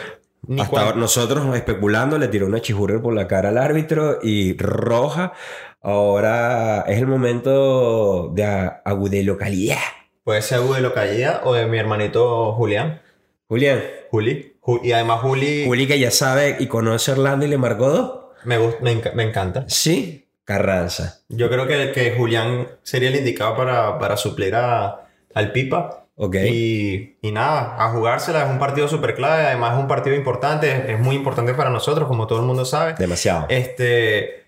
[0.47, 5.33] Ni Hasta nosotros especulando le tiró una chihurrer por la cara al árbitro y roja.
[5.81, 8.43] Ahora es el momento de
[8.85, 9.77] agudelo-calidad.
[10.23, 13.01] Puede ser algo de localidad o de mi hermanito Julián.
[13.47, 14.55] Julián, Juli.
[14.61, 17.89] Ju- y además Juli, Juli que ya sabe y conoce a Orlando y le marcó
[17.89, 18.19] dos.
[18.45, 19.65] me, me, me encanta.
[19.67, 21.21] Sí, Carranza.
[21.29, 26.05] Yo creo que, que Julián sería el indicado para, para suplir a, al Pipa.
[26.15, 26.35] Ok.
[26.45, 30.91] Y, y nada, a jugársela es un partido súper clave, además es un partido importante,
[30.93, 32.93] es muy importante para nosotros, como todo el mundo sabe.
[32.99, 33.47] Demasiado.
[33.49, 34.40] Este,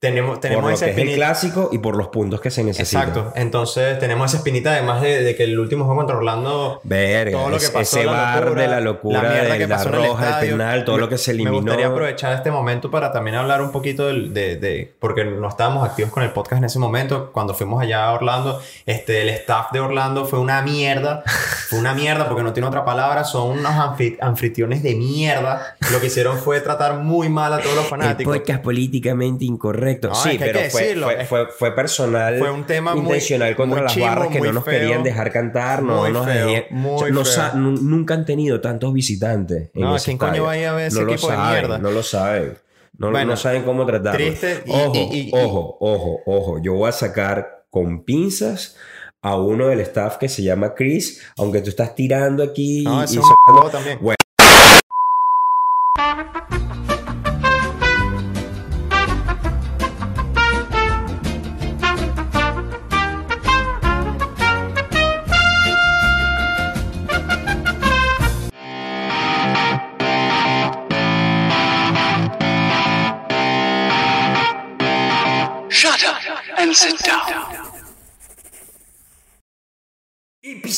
[0.00, 1.26] tenemos, tenemos por lo esa que es el espinita.
[1.26, 3.08] clásico y por los puntos que se necesitan.
[3.08, 7.36] Exacto, entonces tenemos esa espinita además de, de que el último juego contra Orlando Verga,
[7.38, 9.76] todo lo que pasó, ese la bar locura, de la locura, mierda de que la
[9.76, 11.50] pasó en el roja, el penal, todo Me- lo que se eliminó.
[11.52, 15.46] Me gustaría aprovechar este momento para también hablar un poquito del- de, de- porque no
[15.48, 17.30] estábamos activos con el podcast en ese momento.
[17.30, 21.22] Cuando fuimos allá a Orlando, este, el staff de Orlando fue una mierda.
[21.68, 23.22] Fue una mierda porque no tiene otra palabra.
[23.24, 25.76] Son unos anfi- anfitriones de mierda.
[25.92, 28.34] Lo que hicieron fue tratar muy mal a todos los El fanáticos.
[28.38, 29.89] podcast políticamente incorrecto.
[30.02, 32.38] No, sí, es que hay pero que fue, fue, Es- fue, fue personal.
[32.38, 34.78] Fue un tema muy- intencional contra muy las barras que no nos feo.
[34.80, 35.82] querían dejar cantar.
[35.82, 37.24] No, nos feo, muy no
[37.54, 39.70] nunca han tenido tantos visitantes.
[39.74, 40.44] en No, ese ¿quién coño estadio.
[40.66, 41.78] va a ver ese no lo equipo de saben, mierda?
[41.78, 42.58] No lo saben.
[42.98, 44.18] No, Bueno, no saben cómo tratarlo.
[44.18, 46.58] triste y- ojo, y- y- ojo, ojo, ojo.
[46.62, 48.76] Yo voy a sacar con pinzas
[49.22, 53.04] a uno del staff que se llama Chris, aunque tú estás tirando aquí No, y
[53.04, 53.22] es un
[53.70, 53.98] también.
[54.00, 54.16] Bueno.
[76.80, 77.49] Sit down.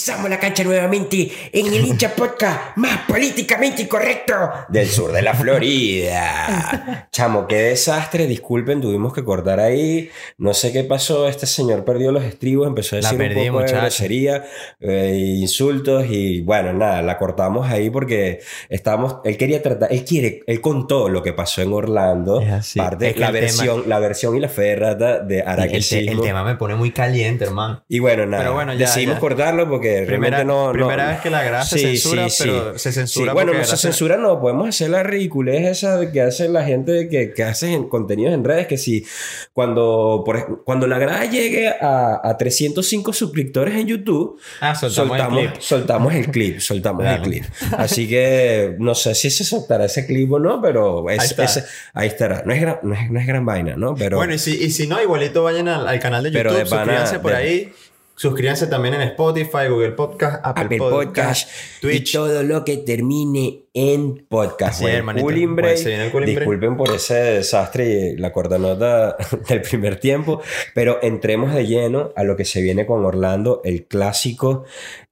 [0.02, 4.34] Pisamos la cancha nuevamente en el hincha podcast más políticamente incorrecto
[4.68, 7.06] del sur de la Florida.
[7.12, 8.26] Chamo, qué desastre.
[8.26, 10.10] Disculpen, tuvimos que cortar ahí.
[10.38, 11.28] No sé qué pasó.
[11.28, 14.44] Este señor perdió los estribos, empezó a La decir perdí, un poco de grosería,
[14.80, 19.18] eh, insultos y bueno, nada, la cortamos ahí porque estábamos.
[19.24, 22.40] Él quería tratar, él quiere, él contó lo que pasó en Orlando.
[22.40, 22.80] Es así.
[22.80, 25.38] Parte, Es que la el tema- versión, la versión y la fe de rata de
[25.38, 27.84] el, el tema me pone muy caliente, hermano.
[27.88, 28.42] Y bueno, nada.
[28.42, 29.20] Pero bueno, ya, decidimos ya.
[29.20, 30.66] cortarlo porque Primera- realmente no.
[30.66, 33.76] no- primera vez que la grasa se censura, pero se censura Sí, bueno, no se
[33.76, 34.40] censura, no.
[34.40, 38.34] Podemos hacer la ridiculez esa de que hace la gente que, que hace en contenidos
[38.34, 38.66] en redes.
[38.66, 39.04] Que si
[39.52, 45.38] cuando, por, cuando la grada llegue a, a 305 suscriptores en YouTube, Ah, soltamos, soltamos,
[45.42, 45.60] el clip.
[45.62, 46.58] soltamos el clip.
[46.60, 47.22] Soltamos el Claro.
[47.24, 47.44] clip.
[47.78, 51.64] Así que no sé si se soltará ese clip o no, pero es- Ahí está.
[51.94, 52.42] ahí estará.
[52.46, 53.94] No es, gran, no, es, no es gran vaina, ¿no?
[53.94, 54.16] Pero.
[54.16, 56.70] Bueno, y si, y si no, igualito vayan al, al canal de Pero YouTube, de
[56.70, 57.72] pana- suscríbanse por de- ahí.
[58.14, 62.10] Suscríbanse también en Spotify, Google Podcast, Apple, Apple Podcast, Podcast Twitch.
[62.10, 64.80] y todo lo que termine en podcast.
[64.82, 65.24] Bueno, hermanito.
[65.24, 65.76] Cooling Break.
[65.78, 66.38] se viene el Cooling Break.
[66.40, 69.16] Disculpen por ese desastre y la cortanota
[69.48, 70.42] del primer tiempo,
[70.74, 74.64] pero entremos de lleno a lo que se viene con Orlando, el clásico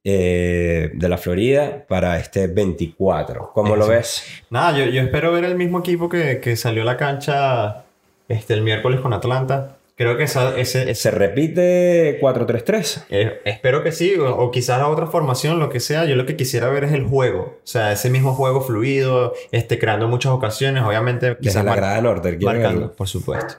[0.04, 3.50] eh, de la Florida para este 24.
[3.54, 4.24] ¿Cómo lo ves?
[4.50, 7.84] Nada, yo, yo espero ver el mismo equipo que, que salió a la cancha
[8.28, 9.78] este, el miércoles con Atlanta.
[10.00, 13.04] Creo que esa- ese, ese- ¿Se repite 4-3-3?
[13.10, 16.06] eh, espero que sí, o, o quizás a otra formación, lo que sea.
[16.06, 17.58] Yo lo que quisiera ver es el juego.
[17.62, 20.82] O sea, ese mismo juego fluido, este, creando muchas ocasiones.
[20.84, 22.96] Obviamente, Desde quizás la mar- grada norte, ¿quieres marcando, verlo?
[22.96, 23.54] por supuesto.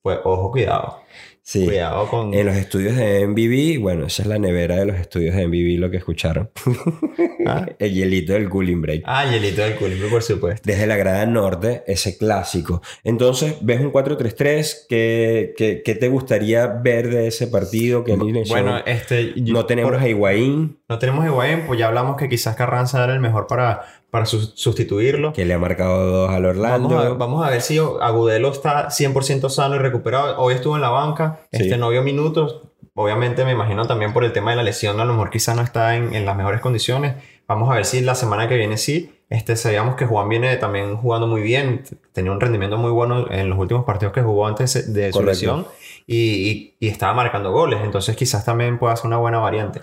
[0.00, 1.02] Pues ojo, cuidado.
[1.46, 1.66] Sí.
[1.66, 2.32] Cuidado con.
[2.32, 5.78] En los estudios de MVB, bueno, esa es la nevera de los estudios de MVB,
[5.78, 6.50] lo que escucharon.
[7.46, 7.66] Ah.
[7.78, 9.02] el hielito del cooling break.
[9.04, 10.62] Ah, el hito del Cooling, por supuesto.
[10.64, 12.80] Desde la grada norte, ese clásico.
[13.04, 18.02] Entonces, ves un 4-3-3, ¿qué, qué, qué te gustaría ver de ese partido?
[18.02, 18.16] ¿Qué?
[18.48, 19.34] Bueno, este.
[19.36, 22.56] yo- no tenemos por- a Higuaín, No tenemos a Higuaín, pues ya hablamos que quizás
[22.56, 23.82] Carranza era el mejor para,
[24.14, 25.32] para su- sustituirlo.
[25.32, 26.88] que le ha marcado dos al Orlando.
[26.88, 30.38] Vamos a, vamos a ver si Agudelo está 100% sano y recuperado.
[30.38, 31.62] Hoy estuvo en la banca, Sí.
[31.64, 32.60] este no vio minutos.
[32.94, 35.62] Obviamente me imagino también por el tema de la lesión, a lo mejor quizás no
[35.62, 37.16] está en, en las mejores condiciones.
[37.48, 39.10] Vamos a ver si la semana que viene sí.
[39.30, 43.50] Este, sabíamos que Juan viene también jugando muy bien, tenía un rendimiento muy bueno en
[43.50, 45.24] los últimos partidos que jugó antes de su Correcto.
[45.24, 45.66] lesión
[46.06, 46.16] y,
[46.50, 49.80] y- y estaba marcando goles, entonces quizás también pueda ser una buena variante.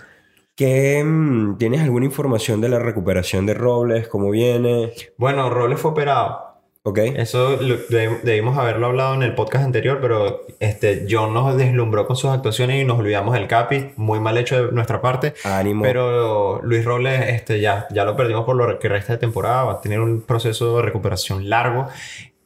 [0.56, 4.08] ¿Qué, mm, ¿Tienes alguna información de la recuperación de Robles?
[4.08, 4.92] ¿Cómo viene?
[5.16, 6.50] Bueno, Robles fue operado,
[6.84, 6.98] ¿Ok?
[6.98, 7.76] Eso lo-
[8.24, 12.82] debimos haberlo hablado en el podcast anterior, pero este, John nos deslumbró con sus actuaciones
[12.82, 13.92] y nos olvidamos del Capi.
[13.96, 15.32] Muy mal hecho de nuestra parte.
[15.44, 15.84] Ánimo.
[15.84, 19.62] Pero Luis Robles este, ya, ya lo perdimos por lo que resta de temporada.
[19.62, 21.86] Va a tener un proceso de recuperación largo.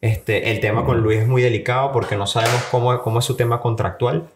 [0.02, 3.36] Este, el tema con Luis es muy delicado porque no sabemos cómo, cómo es su
[3.36, 4.28] tema contractual.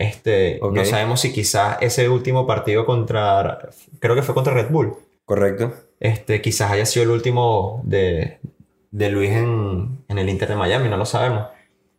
[0.00, 0.58] Este.
[0.72, 5.72] No sabemos si quizás ese último partido contra, creo que fue contra Red Bull, ¿Correcto?
[6.00, 8.38] este, quizás haya sido el último de,
[8.90, 11.46] de Luis en, en el Inter de Miami, no lo sabemos.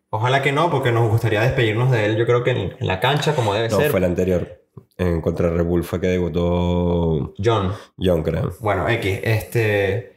[0.09, 2.99] Ojalá que no, porque nos gustaría despedirnos de él, yo creo que en, en la
[2.99, 3.91] cancha, como debe No, ser.
[3.91, 4.57] fue el anterior.
[4.97, 8.51] En contra Red Bull fue que debutó John, John, creo.
[8.59, 10.11] bueno, X, este...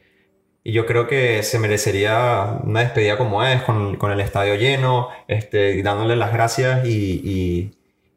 [0.65, 5.09] Y yo creo que se merecería una despedida como es, con, con el estadio lleno,
[5.27, 7.71] este, dándole las gracias y, y-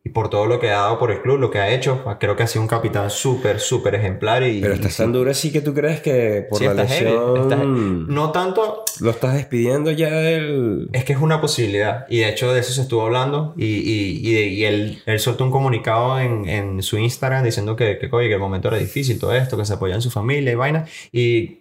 [0.08, 2.04] y por todo lo que ha dado por el club, lo que ha hecho.
[2.18, 4.42] Creo que ha sido un capitán súper, súper ejemplar.
[4.42, 5.02] Y, Pero estás sí.
[5.02, 8.04] tan duro así que tú crees que por Sí, la está heavy, lesión heavy.
[8.14, 10.88] No tanto, lo estás despidiendo ya del...
[10.92, 12.06] es que es una posibilidad.
[12.08, 13.54] Y de hecho de eso se estuvo hablando.
[13.56, 17.98] Y, y, y, y él, él soltó un comunicado en, en su Instagram diciendo que,
[17.98, 20.52] que, oye, que el momento era difícil, todo esto, que se apoya en su familia
[20.52, 20.86] y vaina.
[21.12, 21.58] Y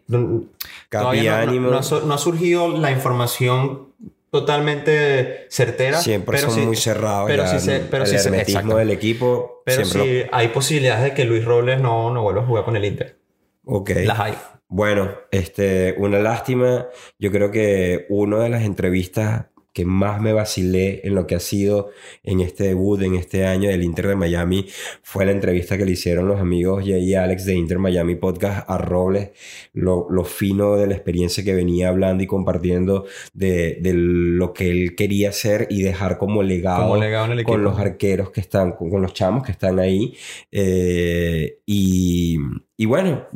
[0.90, 3.88] Capi, no, no- no ha, no ha surgido la información
[4.30, 6.00] totalmente certera.
[6.02, 8.78] Siempre pero son muy cerrados pero sí se- pero el hermetismo exacto.
[8.78, 12.64] del equipo Pero sí hay posibilidades de que Luis Robles no, no vuelva a jugar
[12.66, 13.18] con el Inter.
[13.66, 13.92] Ok.
[14.06, 14.34] Las hay.
[14.70, 16.88] Bueno, este, una lástima.
[17.20, 19.46] Yo creo que una de las entrevistas
[19.78, 21.92] que más me vacilé en lo que ha sido
[22.24, 24.66] en este debut, en este año del Inter de Miami,
[25.04, 28.68] fue la entrevista que le hicieron los amigos Jay y Alex de Inter Miami Podcast
[28.68, 29.30] a Robles,
[29.74, 34.72] lo, lo fino de la experiencia que venía hablando y compartiendo de, de lo que
[34.72, 37.52] él quería hacer y dejar como legado, Como legado en el equipo.
[37.52, 40.16] con los arqueros que están, con, con los chamos que están ahí.
[40.52, 42.38] Eh, y,
[42.78, 43.28] y bueno,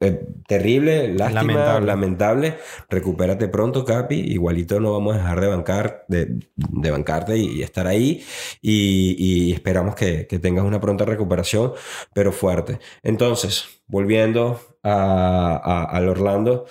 [0.00, 1.86] eh, terrible, lástima, Lamentable.
[1.86, 2.58] lamentable.
[2.90, 4.16] Recupérate pronto, Capi.
[4.20, 8.22] Igualito no vamos a dejar de bancar, de, de bancarte y, y estar ahí.
[8.60, 11.72] Y, y esperamos que, que tengas una pronta recuperación,
[12.14, 12.78] pero fuerte.
[13.02, 16.66] Entonces, volviendo a, a- al Orlando,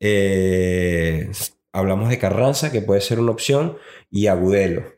[0.00, 1.30] eh,
[1.72, 3.76] hablamos de Carranza, que puede ser una opción,
[4.10, 4.97] y Agudelo.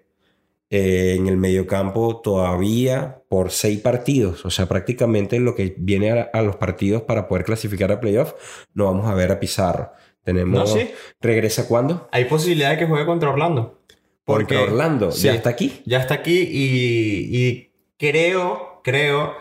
[0.72, 6.30] Eh, en el mediocampo todavía por seis partidos, o sea, prácticamente lo que viene a,
[6.32, 8.34] a los partidos para poder clasificar a playoff,
[8.72, 9.90] no vamos a ver a Pizarro.
[10.22, 10.60] Tenemos.
[10.60, 10.90] No, sí.
[11.20, 12.08] ¿Regresa cuándo?
[12.12, 13.80] Hay posibilidad de que juegue contra Orlando.
[14.24, 15.10] Porque Contra Orlando.
[15.10, 15.24] sí.
[15.26, 15.82] ¿Ya está aquí?
[15.86, 19.34] Ya está aquí y, y creo, creo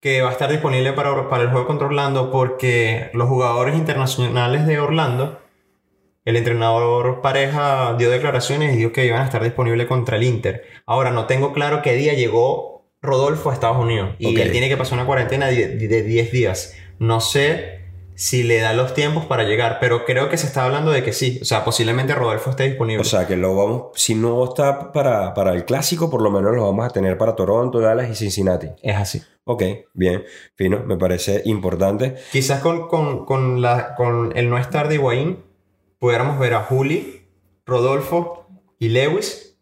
[0.00, 4.66] que va a estar disponible para, para el juego contra Orlando porque los jugadores internacionales
[4.66, 5.38] de Orlando,
[6.24, 10.62] el entrenador pareja dio declaraciones y dijo que iban a estar disponibles contra el Inter.
[10.86, 14.38] Ahora, no tengo claro qué día llegó Rodolfo a Estados Unidos y Ok.
[14.42, 16.74] él tiene que pasar una cuarentena de de 10 días.
[16.98, 17.80] No sé
[18.16, 21.12] si le da los tiempos para llegar, pero creo que se está hablando de que
[21.12, 21.40] sí.
[21.42, 23.00] O sea, posiblemente Rodolfo esté disponible.
[23.00, 26.54] O sea, que lo vamos, si no está para, para el clásico, por lo menos
[26.54, 28.68] lo vamos a tener para Toronto, Dallas y Cincinnati.
[28.82, 29.20] es así.
[29.42, 30.22] Ok, bien,
[30.54, 32.14] fino, me parece importante.
[32.32, 35.38] Quizás con, con, con, la, con el no estar de Higuaín
[36.04, 37.22] pudiéramos ver a Juli,
[37.64, 38.46] Rodolfo
[38.78, 39.56] y Lewis.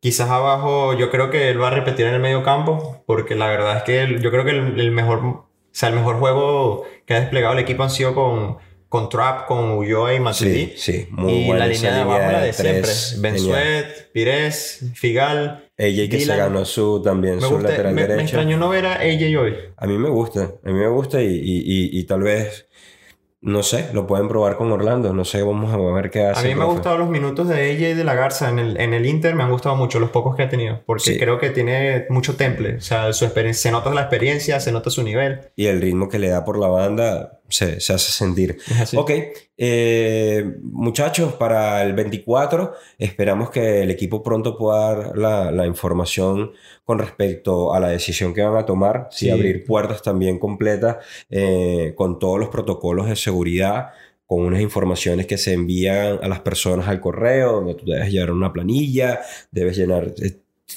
[0.00, 3.46] Quizás abajo yo creo que él va a repetir en el medio campo porque la
[3.46, 6.82] verdad es que él- yo creo que el, el mejor, o sea, el mejor juego
[7.06, 8.56] que ha desplegado el equipo han sido con,
[8.88, 10.72] con Trap, con Ulloa y Matuidi.
[10.76, 12.90] Sí, sí, muy y buena la línea de abajo la de siempre.
[13.18, 15.70] Bensuet, Pires, Figal.
[15.78, 18.22] AJ que se ganó su también Me, su gusta, lateral me, me derecho.
[18.24, 19.54] extrañó no ver a AJ hoy.
[19.76, 22.66] A mí me gusta, a mí me gusta y, y, y, y tal vez,
[23.42, 26.40] no sé, lo pueden probar con Orlando, no sé, vamos a ver qué hace.
[26.46, 28.78] A mí me han gustado los minutos de ella y de la Garza en el,
[28.80, 31.18] en el Inter, me han gustado mucho los pocos que ha tenido, porque Sí.
[31.18, 34.90] creo que tiene mucho temple, o sea, su experiencia, se nota la experiencia, se nota
[34.90, 35.40] su nivel.
[35.56, 38.56] Y el ritmo que le da por la banda se, se hace sentir.
[38.80, 38.96] Así.
[38.96, 39.10] Ok,
[39.56, 46.52] eh, muchachos, para el 24 esperamos que el equipo pronto pueda dar la, la información
[46.84, 49.30] con respecto a la decisión que van a tomar, si Sí.
[49.30, 50.96] abrir puertas también completas
[51.28, 53.90] eh, con todos los protocolos de seguridad,
[54.26, 58.30] con unas informaciones que se envían a las personas al correo, donde tú debes llenar
[58.32, 60.14] una planilla, debes llenar...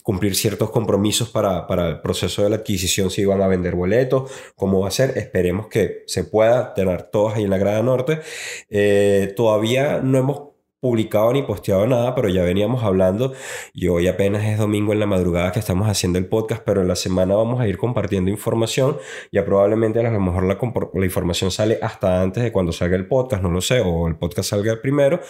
[0.02, 4.32] cumplir ciertos compromisos para, para el proceso de la adquisición si van a vender boletos,
[4.56, 5.18] cómo va a ser.
[5.18, 8.20] Esperemos que se pueda tener todos ahí en la grada norte.
[8.70, 10.53] Eh, todavía no hemos
[10.84, 13.32] publicado ni posteado nada, pero ya veníamos hablando
[13.74, 16.90] y hoy apenas es domingo en la madrugada que estamos haciendo el podcast, pero en
[16.90, 18.98] la semana vamos a ir compartiendo información.
[19.32, 23.42] Ya probablemente a lo mejor la, información sale hasta antes de cuando salga el podcast,
[23.42, 25.22] no lo sé, o el podcast salga primero,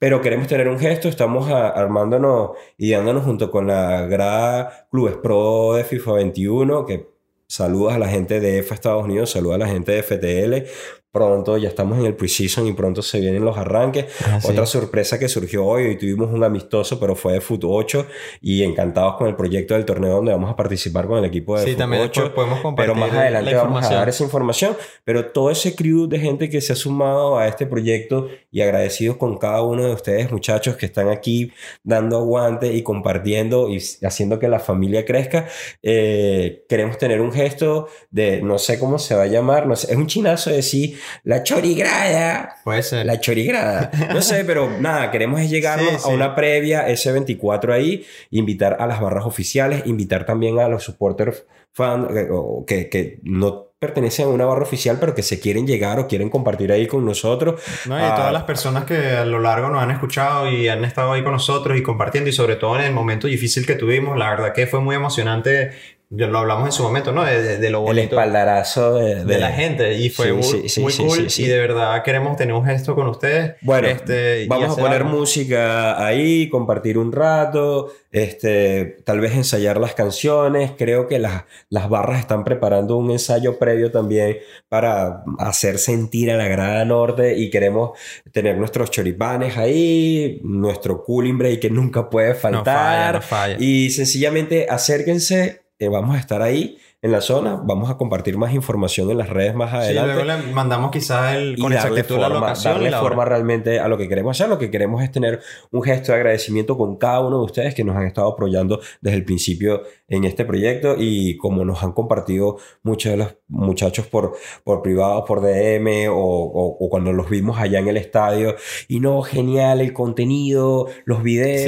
[0.00, 5.16] pero queremos tener un gesto, estamos a- armándonos y dándonos junto con la grada Clubes
[5.18, 7.06] Pro de FIFA 21, que
[7.46, 10.68] saludos a la gente de EFA Estados Unidos, saludos a la gente de FTL,
[11.10, 14.06] pronto, ya estamos en el preseason y pronto se vienen los arranques.
[14.26, 14.48] Ah, sí.
[14.50, 18.06] Otra sorpresa que surgió hoy, hoy tuvimos un amistoso, pero fue de Foot 8
[18.42, 21.64] y encantados con el proyecto del torneo donde vamos a participar con el equipo de
[21.64, 22.22] Sí, Foot también 8.
[22.22, 24.76] después podemos compartir Pero más la adelante vamos a dar esa información.
[25.04, 29.16] Pero todo ese crew de gente que se ha sumado a este proyecto y agradecidos
[29.16, 34.38] con cada uno de ustedes, muchachos, que están aquí dando aguante y compartiendo y haciendo
[34.38, 35.48] que la familia crezca.
[35.82, 39.92] Eh, queremos tener un gesto de, no sé cómo se va a llamar, no sé,
[39.92, 42.56] es un chinazo decir la chorigrada.
[42.64, 43.06] Puede ser.
[43.06, 43.90] La chorigrada.
[44.12, 48.86] No sé, pero nada, queremos es llegarnos Sí, a una previa S24 ahí, invitar a
[48.86, 52.28] las barras oficiales, invitar también a los supporters fan eh,
[52.66, 56.30] que, que no pertenecen a una barra oficial, pero que se quieren llegar o quieren
[56.30, 57.60] compartir ahí con nosotros.
[57.86, 60.84] No, y Ah, todas las personas que a lo largo nos han escuchado y han
[60.84, 64.18] estado ahí con nosotros y compartiendo y sobre todo en el momento difícil que tuvimos,
[64.18, 65.70] la verdad que fue muy emocionante,
[66.10, 67.22] lo hablamos en su momento, ¿no?
[67.24, 70.42] De, de- de lo el bonito espaldarazo de, de la gente y fue Sí, muy,
[70.42, 73.56] sí, sí, muy cool y de verdad queremos tener un gesto con ustedes.
[73.60, 75.10] Bueno, Este, Vamos a poner algo.
[75.18, 80.72] música ahí, compartir un rato, este, tal vez ensayar las canciones.
[80.78, 84.38] Creo que las, las barras están preparando un ensayo previo también
[84.70, 87.98] para hacer sentir a la Grada Norte y queremos
[88.32, 92.64] tener nuestros choripanes ahí, nuestro cooling break que nunca puede No faltar.
[92.74, 93.56] falla, no falla.
[93.58, 98.52] Y sencillamente acérquense, eh, vamos a estar ahí en la zona, vamos a compartir más
[98.52, 101.88] información en las redes más Sí, adelante luego le mandamos quizás el, y con darle
[101.90, 104.48] exactitud la forma, locación darle y la forma realmente a lo que queremos hacer.
[104.48, 105.38] Lo que queremos es tener
[105.70, 109.16] un gesto de agradecimiento con cada uno de ustedes que nos han estado apoyando desde
[109.16, 114.36] el principio en este proyecto y como nos han compartido muchos de los muchachos por,
[114.64, 118.56] por privado, por DM o, o- o cuando los vimos allá en el estadio.
[118.88, 121.64] Y no, genial el contenido, los videos,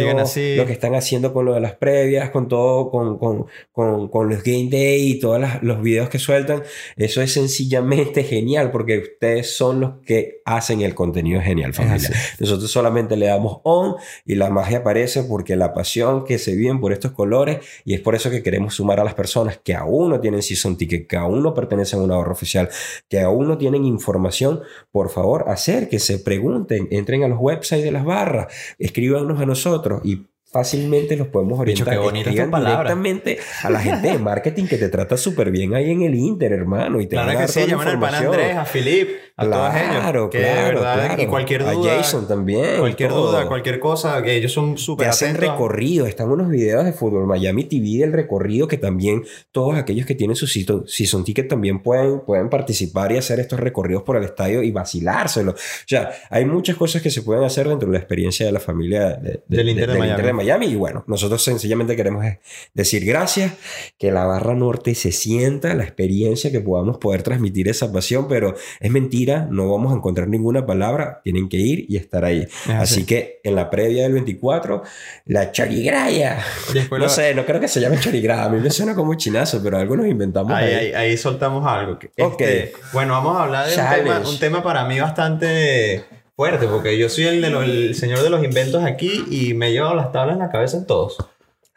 [0.56, 4.28] lo que están haciendo con lo de las previas, con todo, con, con, con, con
[4.28, 6.62] los game day y todos los videos que sueltan.
[6.96, 12.10] Eso es sencillamente genial porque ustedes son los que hacen el contenido genial, familia.
[12.38, 16.80] Nosotros solamente le damos on y la magia aparece porque la pasión que se viven
[16.80, 20.10] por estos colores y es por eso que queremos sumar a las personas que aún
[20.10, 22.68] no tienen season ticket, que aún no pertenecen a una ahorro oficial,
[23.08, 28.04] que aún no tienen información, por favor, acérquense, pregunten, entren a los websites de las
[28.04, 32.24] barras, escríbanos a nosotros y fácilmente los podemos Bicho, orientar.
[32.34, 32.70] qué tu palabra.
[32.94, 36.52] directamente a la gente de marketing que te trata súper bien ahí en el Inter,
[36.52, 37.00] hermano.
[37.00, 38.14] Y te van Claro a que sí, llaman al pan.
[38.14, 39.86] Andrés, a Filip, a todos ellos.
[40.00, 41.22] Claro, que de claro, verdad, claro.
[41.22, 41.96] Y cualquier A duda.
[41.96, 43.30] Jason también, Cualquier todo.
[43.30, 45.50] duda, cualquier cosa, que ellos son súper Te hacen atentos.
[45.52, 50.14] recorrido, están unos videos de Fútbol Miami TV del recorrido que también todos aquellos que
[50.14, 54.24] tienen su season, season ticket también pueden, pueden participar y hacer estos recorridos por el
[54.24, 55.52] estadio y vacilárselo.
[55.52, 58.60] O sea, hay muchas cosas que se pueden hacer dentro de la experiencia de la
[58.60, 60.10] familia de- de- Del Inter de Miami.
[60.10, 60.66] Inter de Miami.
[60.66, 62.38] Y bueno, nosotros sencillamente queremos es
[62.74, 63.52] decir gracias,
[63.98, 68.54] que la barra norte se sienta, la experiencia, que podamos poder transmitir esa pasión, pero
[68.80, 72.46] es mentira, no vamos a encontrar ninguna palabra, tienen que ir y estar ahí.
[72.66, 72.72] así.
[73.00, 74.82] Así que en la previa del 24,
[75.26, 76.38] la chorigraya.
[76.74, 78.44] Después no lo- sé, no creo que se llame chorigraya.
[78.44, 80.74] A mí me suena como chinazo, pero algo nos inventamos Ahí, ahí.
[80.86, 81.98] ahí, ahí soltamos algo.
[82.16, 86.04] este, bueno, vamos a hablar de un tema, un tema para mí bastante
[86.40, 89.68] fuerte, porque yo soy el, de los- el señor de los inventos aquí y me
[89.68, 91.18] he llevado las tablas en la cabeza en todos.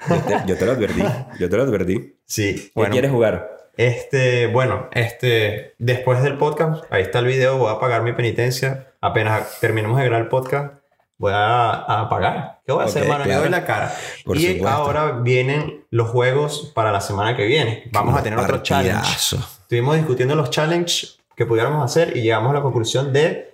[0.10, 1.04] Yo, te, yo te lo advertí.
[1.38, 2.16] Yo te lo advertí.
[2.26, 2.94] Sí, ¿Qué bueno.
[2.94, 3.58] quieres jugar?
[3.76, 8.94] Este, bueno, este, después del podcast, ahí está el video, voy a pagar mi penitencia.
[9.02, 10.76] Apenas terminemos de grabar el podcast,
[11.18, 12.62] voy a, a pagar.
[12.66, 13.24] ¿Qué voy a hacer, Ok, mano?
[13.26, 13.42] Claro.
[13.42, 13.94] doy la cara.
[14.24, 14.70] Por y supuesto.
[14.70, 17.84] ahora vienen los juegos para la semana que viene.
[17.92, 18.94] Vamos a tener otro challenge.
[18.96, 19.36] Partidazo.
[19.64, 23.53] Estuvimos discutiendo los challenges que pudiéramos hacer y llegamos a la conclusión de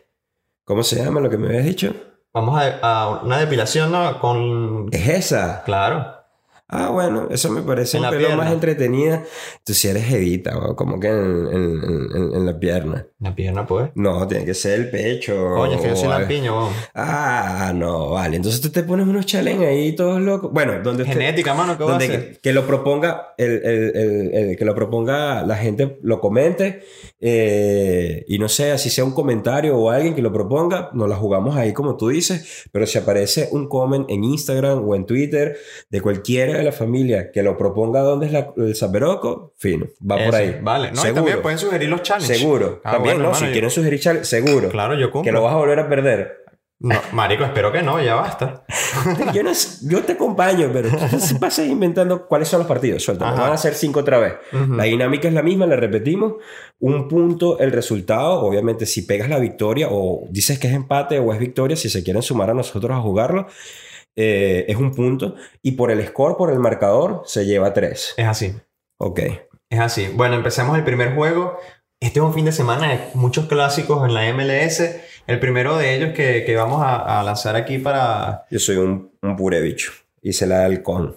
[0.70, 1.96] ¿Cómo se llama lo que me habías dicho?
[2.32, 4.20] vamos a, a una depilación ¿no?
[4.20, 4.86] con...
[4.92, 5.64] Es esa.
[5.64, 6.19] Claro.
[6.72, 8.44] Ah, bueno, eso me parece En un pelo pierna.
[8.44, 9.24] más entretenida.
[9.66, 10.76] Tú si eres evita, ¿no?
[10.76, 11.82] como que en, en-
[12.16, 13.08] en- en la pierna.
[13.20, 13.90] La pierna, pues.
[13.96, 15.34] No, tiene que ser el pecho.
[15.56, 16.74] Coño, es que yo soy lampiño, weón.
[16.94, 18.36] Ah, no, vale.
[18.38, 20.52] Entonces tú te pones unos challenges ahí todos locos.
[20.54, 22.32] Bueno, donde Genética, mano, ¿qué voy a donde hacer?
[22.34, 26.82] que, que lo proponga el, el- el- el- que lo proponga la gente lo comente
[27.20, 31.16] eh, y no sé si sea un comentario o alguien que lo proponga nos la
[31.16, 35.58] jugamos ahí como tú dices pero si aparece un comment en Instagram o en Twitter
[35.90, 40.16] de cualquiera de la familia que lo proponga dónde es la- el saberoco fino va
[40.18, 40.92] por Eso, ahí Vale.
[40.92, 42.38] No, y seguro también pueden sugerir los challenges.
[42.40, 45.12] seguro Ah, también bueno, no hermano, si yo- quieren sugerir challenge, seguro Claro, yo que
[45.12, 45.32] cumplo.
[45.34, 46.38] lo vas a volver a perder
[46.82, 48.64] No, marico, espero que no, ya basta.
[49.34, 49.52] yo, no,
[49.84, 50.88] yo te acompaño, pero
[51.38, 53.04] pases inventando cuáles son los partidos.
[53.04, 54.36] Suelta, van a ser cinco otra vez.
[54.54, 54.76] Ujú.
[54.76, 56.36] La dinámica es la misma, la repetimos.
[56.80, 58.40] Un punto, el resultado.
[58.40, 62.02] Obviamente, si pegas la victoria o dices que es empate o es victoria, si se
[62.02, 63.48] quieren sumar a nosotros a jugarlo,
[64.22, 65.36] eh, es un punto.
[65.62, 68.14] Y por el score, por el marcador, se lleva tres.
[68.18, 68.54] Es así.
[69.00, 69.22] Ok.
[69.70, 70.10] Es así.
[70.14, 71.58] Bueno, empecemos el primer juego.
[72.02, 74.82] este es un fin de semana de muchos clásicos en la MLS.
[75.26, 78.46] El primero de ellos que, que vamos a, a lanzar aquí para...
[78.52, 79.92] Yo soy un, un pure bicho.
[80.22, 81.16] Y se la da el con.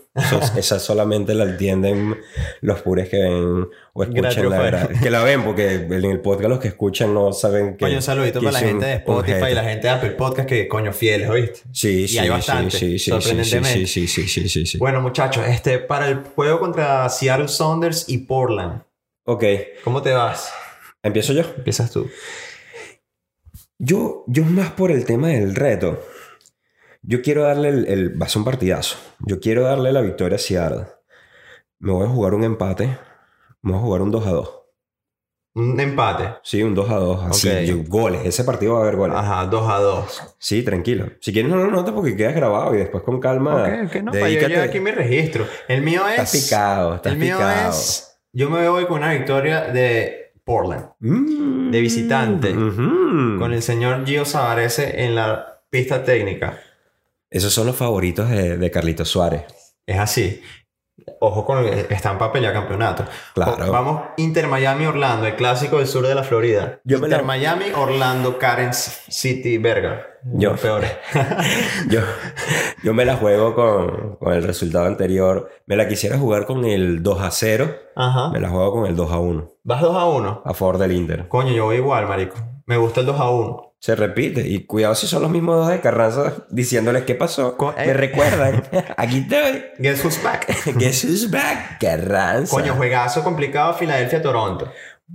[0.56, 2.16] Esa solamente la entienden
[2.60, 4.90] los pures que ven o escuchan la verdad.
[5.02, 7.84] Que la ven, porque en el podcast los que escuchan no saben que.
[7.84, 10.68] Coño, un saludito para la gente de Spotify y la gente de Apple Podcast que,
[10.68, 11.60] coño, fieles, ¿oíste?
[11.72, 13.86] Sí, Y sí, hay bastante, sí, sí, sorprendentemente.
[13.86, 14.78] sí, sí, sí, sí, sí.
[14.78, 18.82] Bueno, muchachos, este, para el juego contra Seattle Saunders y Portland,
[19.24, 19.44] Ok,
[19.84, 20.52] ¿cómo te vas?
[21.02, 21.42] empiezo yo.
[21.56, 22.08] Empiezas tú.
[23.78, 26.00] Yo, yo más por el tema del reto.
[27.02, 28.96] Yo quiero darle el, el- Va a ser un partidazo.
[29.20, 30.86] Yo quiero darle la victoria a Seattle.
[31.80, 32.96] Me voy a jugar un empate.
[33.62, 34.58] Me voy a jugar un 2 a 2.
[35.54, 36.36] Un empate.
[36.42, 37.24] Sí, un 2 a 2.
[37.26, 37.54] Así, Ok.
[37.64, 38.22] yo- goles.
[38.24, 39.16] Ese partido va a haber goles.
[39.16, 40.34] Ajá, 2 a 2.
[40.38, 41.06] Sí, tranquilo.
[41.20, 43.62] Si quieres no lo notes porque quedas grabado y después con calma.
[43.64, 44.48] Ok, ok, no, para yo dedícate.
[44.52, 45.46] llevar aquí mi registro.
[45.68, 46.12] El mío es...
[46.20, 47.70] Estás picado, estás el mío picado.
[47.70, 48.16] es...
[48.32, 50.86] Yo me voy con una victoria de Portland.
[51.00, 52.56] Mm, de visitante.
[52.56, 53.38] ujú.
[53.38, 56.58] Con el señor Gio Savarese en la pista técnica.
[57.32, 59.44] Esos son los favoritos de, de Carlitos Suárez.
[59.86, 60.40] Es así.
[61.20, 63.04] Ojo con están para pelear campeonato.
[63.34, 63.64] Claro.
[63.68, 66.80] O- Vamos Inter Miami Orlando, el clásico del sur de la Florida.
[66.84, 70.12] Yo Inter la- Miami Orlando Karen City Berger.
[70.34, 70.54] Yo.
[70.54, 70.92] Peores.
[71.90, 72.00] Yo,
[72.84, 75.50] yo me la juego con, con el resultado anterior.
[75.66, 77.74] Me la quisiera jugar con el 2 a 0.
[77.96, 78.28] Ajá.
[78.30, 79.50] Me la juego con el 2 a 1.
[79.64, 80.42] Vas 2 a 1.
[80.44, 81.26] A favor del Inter.
[81.26, 82.36] Coño, yo voy igual, marico.
[82.66, 83.71] Me gusta el 2 a 1.
[83.82, 84.46] Se repite.
[84.46, 87.56] Y cuidado si son los mismos dos de Carranza diciéndoles qué pasó.
[87.56, 87.92] Co- Me eh.
[87.94, 88.62] recuerdan.
[88.96, 89.64] Aquí estoy.
[89.80, 90.46] Guess who's back?
[90.78, 91.80] Guess who's back?
[91.80, 92.54] Carranza.
[92.54, 94.70] Coño, juegazo complicado Filadelfia-Toronto.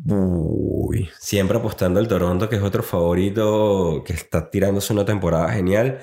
[0.06, 6.00] Uy, siempre apostando al Toronto, que es otro favorito que está tirándose una temporada genial.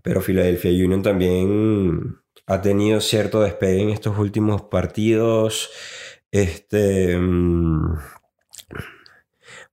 [0.00, 5.70] Pero Philadelphia Union también ha tenido cierto despegue en estos últimos partidos.
[6.30, 7.18] Este.
[7.18, 7.96] mm,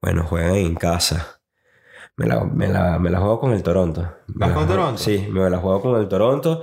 [0.02, 1.41] bueno, juegan en casa.
[2.22, 4.01] Me la, me la- me la juego con el Toronto.
[4.01, 5.01] Me ¿Vas la con juego- Toronto?
[5.01, 6.61] Sí, me la juego con el Toronto.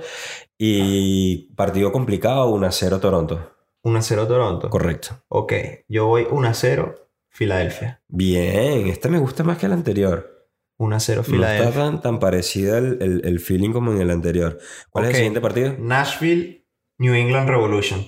[0.57, 3.55] Y partido complicado, 1-0 Toronto.
[3.83, 4.69] 1 a 0 Toronto.
[4.69, 5.23] Correcto.
[5.29, 5.53] Ok,
[5.87, 6.95] yo voy 1 a 0
[7.29, 8.01] Filadelfia.
[8.09, 10.47] Bien, esta me gusta más que la anterior.
[10.77, 11.71] 1 a 0 No está Filadelfia.
[11.81, 14.57] tan, tan parecida el, el- el feeling como en el anterior.
[14.89, 15.75] ¿Cuál es el siguiente partido?
[15.79, 16.65] Nashville,
[16.97, 18.05] New England Revolution.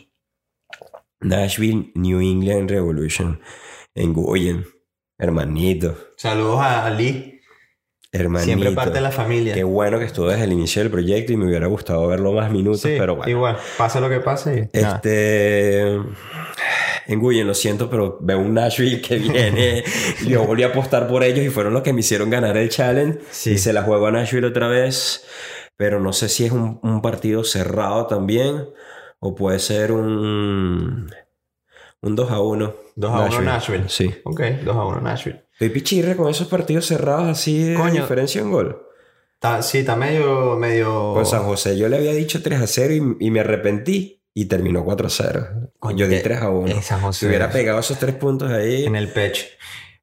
[1.21, 3.39] Nashville New England Revolution.
[3.95, 4.65] En Guyen.
[5.17, 5.95] Hermanito.
[6.17, 7.30] Saludos a Lee.
[8.13, 8.45] Hermanito.
[8.45, 9.53] Siempre parte de la familia.
[9.53, 12.51] Qué bueno que estuvo desde el inicio del proyecto y me hubiera gustado verlo más
[12.51, 13.31] minutos, Sí, pero bueno.
[13.31, 13.57] igual.
[13.77, 14.69] Pase lo que pase.
[14.73, 14.77] y.
[14.77, 15.81] Este.
[17.07, 19.83] En Guyen, lo siento, pero veo un Nashville que viene.
[20.27, 23.19] yo volví a apostar por ellos y fueron los que me hicieron ganar el challenge.
[23.31, 23.51] Sí.
[23.53, 25.25] Y se la juego a Nashville otra vez.
[25.77, 28.65] Pero no sé si es un, un partido cerrado también.
[29.19, 31.09] O puede ser un.
[32.01, 32.75] Un 2 a 1.
[32.95, 33.83] 2 a 1 Nashville.
[33.87, 34.13] Sí.
[34.25, 35.43] Ok, 2 a 1 Nashville.
[35.61, 38.01] Estoy pichirre con esos partidos cerrados así de Coño.
[38.01, 38.81] diferencia en gol.
[39.61, 40.55] Sí, está medio...
[40.57, 41.13] medio...
[41.13, 44.23] Con San José yo le había dicho 3 a 0 y, y me arrepentí.
[44.33, 45.47] Y terminó 4 a 0.
[45.77, 46.67] Coño, yo di que- 3 a 1.
[46.73, 47.19] en San José.
[47.19, 48.85] Si hubiera pegado esos 3 puntos ahí.
[48.85, 49.45] En el pecho.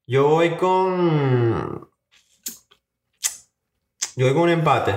[0.07, 1.89] Yo voy con...
[4.15, 4.95] Yo voy con un empate.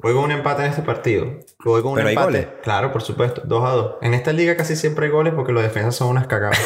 [0.00, 1.38] Voy con un empate en este partido.
[1.64, 2.32] Voy con un Pero hay empate.
[2.32, 2.46] goles.
[2.64, 3.42] Claro, por supuesto.
[3.44, 3.94] 2 a 2.
[4.02, 6.58] En esta liga casi siempre hay goles porque los defensas son unas cagadas.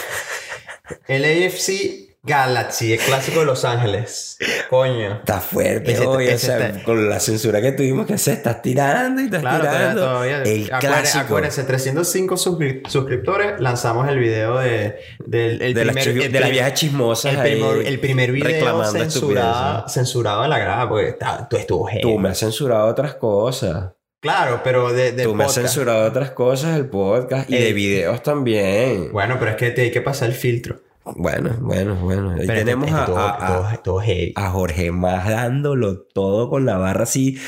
[1.08, 4.36] el AFC Galaxy, el clásico de Los Ángeles.
[4.70, 5.14] Coño.
[5.14, 8.62] Está fuerte hoy, o ese sea, está- con la censura que tuvimos que hacer, estás
[8.62, 10.00] tirando y estás Claro, todavía, tirando.
[10.02, 10.42] todavía.
[10.42, 11.24] El Acuérdense- clásico.
[11.24, 16.32] Acuérdense, 305 suscri- suscriptores, lanzamos el video de, del el de, las primer- chi- el
[16.32, 17.34] de las prim- viejas chismosas.
[17.34, 21.86] el primer, el primer video reclamando censurado, censurado de la grada, porque está- tú estuvo
[21.86, 22.02] heavy.
[22.02, 23.92] Tú me has censurado otras cosas.
[24.20, 28.20] Claro, pero de, de Tú me has censurado otras cosas del podcast y de videos
[28.22, 29.12] también.
[29.12, 30.80] Bueno, pero es que te hay que pasar el filtro.
[31.16, 32.34] Bueno, bueno, bueno.
[32.36, 34.32] Pero tenemos a, todo, a- a- todo- todo heavy.
[34.36, 37.38] a Jorge más dándolo todo con la barra así.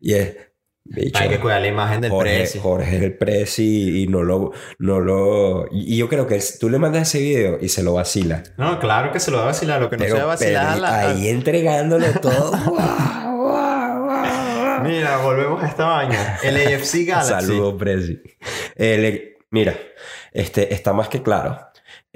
[0.00, 0.36] Y es.
[0.84, 2.60] bicho, hay que cuidar la imagen del Jorge, precio.
[2.62, 5.66] Jorge el presi y no lo, no lo.
[5.72, 8.42] Y yo creo que tú le mandas ese video y se lo vacila.
[8.56, 9.80] No, claro que se lo va a vacilar.
[9.80, 12.52] Lo que no se va a vacilar la- ahí entregándolo todo.
[14.84, 16.38] Mira, volvemos a esta vaina.
[16.42, 17.30] El AFC Galaxy.
[17.30, 18.20] Saludos, Presi.
[18.76, 19.74] El- mira,
[20.32, 21.58] este, está más que claro.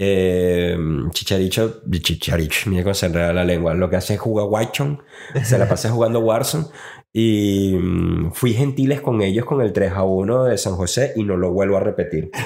[0.02, 0.78] Eh,
[1.10, 3.74] Chicharicho, Chicharicho, mira cómo se enreda la lengua.
[3.74, 5.02] Lo que hace es jugar Watchon,
[5.44, 6.64] se la pasa jugando Warzone.
[7.12, 11.24] Y mm, fui gentiles con ellos con el 3 a 1 de San José y
[11.24, 12.30] no lo vuelvo a repetir.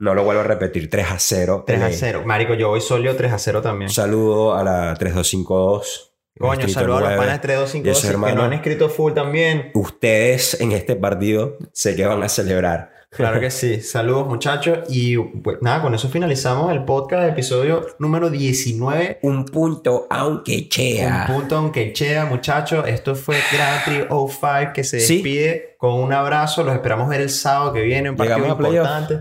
[0.00, 0.88] No lo vuelvo a repetir.
[0.88, 1.64] 3 a 0.
[1.66, 2.22] 3 a Eh, 0.
[2.24, 3.90] Marico, yo voy sólido 3 a 0 también.
[3.90, 6.14] Saludo a la 3252.
[6.38, 7.16] Coño, saludos a los 9.
[7.16, 9.72] panas de Y eso, 3252 que no han escrito full también.
[9.74, 12.92] Ustedes en este partido sé que van a celebrar.
[13.10, 13.80] Claro que sí.
[13.80, 14.80] Saludos, muchachos.
[14.90, 19.20] Y pues, nada, con eso finalizamos el podcast, episodio número 19.
[19.22, 21.26] Un punto, aunque chea.
[21.28, 22.84] Un punto, aunque chea, muchachos.
[22.86, 25.14] Esto fue Grand Prix 05 que se Sí.
[25.14, 26.62] despide con un abrazo.
[26.64, 28.10] Los esperamos ver el sábado que viene.
[28.10, 29.14] Un partido Llegamos importante.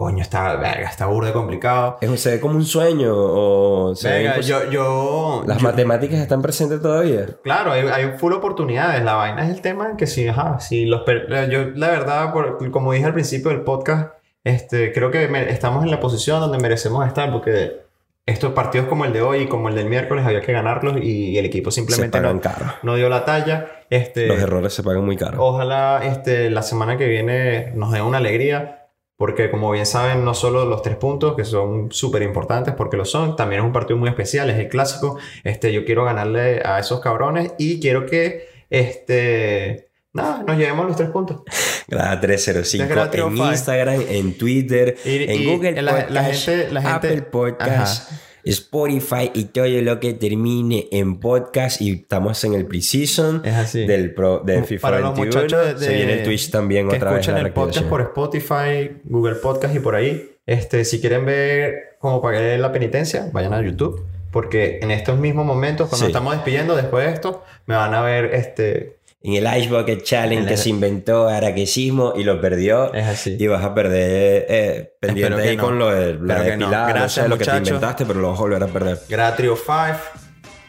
[0.00, 1.98] Coño, está, verga, está burda complicado.
[2.00, 5.64] Es ¿Se ve como un sueño o se ve Venga, impos- yo, yo, Las yo-
[5.64, 7.26] matemáticas están presentes todavía?
[7.44, 9.04] Claro, hay, hay full oportunidades.
[9.04, 11.02] La vaina es el tema que si, ajá, si los...
[11.02, 15.50] per- Yo, la verdad, por- como dije al principio del podcast, este, creo que me-
[15.50, 17.82] estamos en la posición donde merecemos estar porque
[18.24, 21.36] estos partidos como el de hoy y como el del miércoles había que ganarlos y,
[21.36, 22.64] el equipo simplemente no, caro.
[22.82, 23.66] no dio la talla.
[23.90, 25.44] Este, Los errores se pagan muy caro.
[25.44, 28.79] Ojalá este, la semana que viene nos dé una alegría,
[29.20, 33.04] porque como bien saben, no solo los tres puntos, que son súper importantes porque lo
[33.04, 35.18] son, también es un partido muy especial, es el clásico.
[35.44, 40.96] Este, yo quiero ganarle a esos cabrones y quiero que este, nada, nos llevemos los
[40.96, 41.42] tres puntos.
[41.86, 43.50] Grada 305 Grada en 305.
[43.52, 48.12] Instagram, en Twitter, Y- en y Google la- Podcast, la gente- la gente- Apple Podcast,
[48.44, 51.80] Spotify y todo lo que termine en podcast.
[51.80, 55.42] Y estamos en el pre-season del, pro, del FIFA Para los 21.
[55.44, 57.20] muchachos de- Se viene el Twitch también que otra vez.
[57.20, 60.30] escuchen la el podcast por Spotify, Google Podcast y por ahí.
[60.46, 64.04] Este, si quieren ver cómo pagué la penitencia, vayan a YouTube.
[64.32, 66.10] Porque en estos mismos momentos, cuando Sí.
[66.12, 68.98] estamos despidiendo después de esto, me van a ver este.
[69.22, 72.94] En el Ice Bucket Challenge En que se inventó Araquesismo y lo perdió.
[72.94, 73.36] Es así.
[73.38, 75.62] Y vas a perder eh, pendiente ahí no.
[75.62, 76.70] con lo de la que no.
[76.70, 78.98] Gracias, lo que te inventaste, pero lo vas a volver a perder.
[79.10, 79.98] Gratrio 5,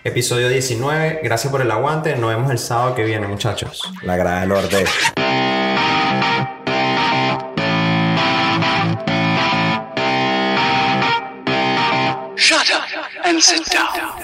[0.04, 1.22] episodio 19.
[1.24, 2.18] Gracias por el aguante.
[2.18, 3.82] Nos vemos el sábado que viene, muchachos.
[4.04, 4.84] La grada norte.
[12.36, 14.21] Shut up and sit down.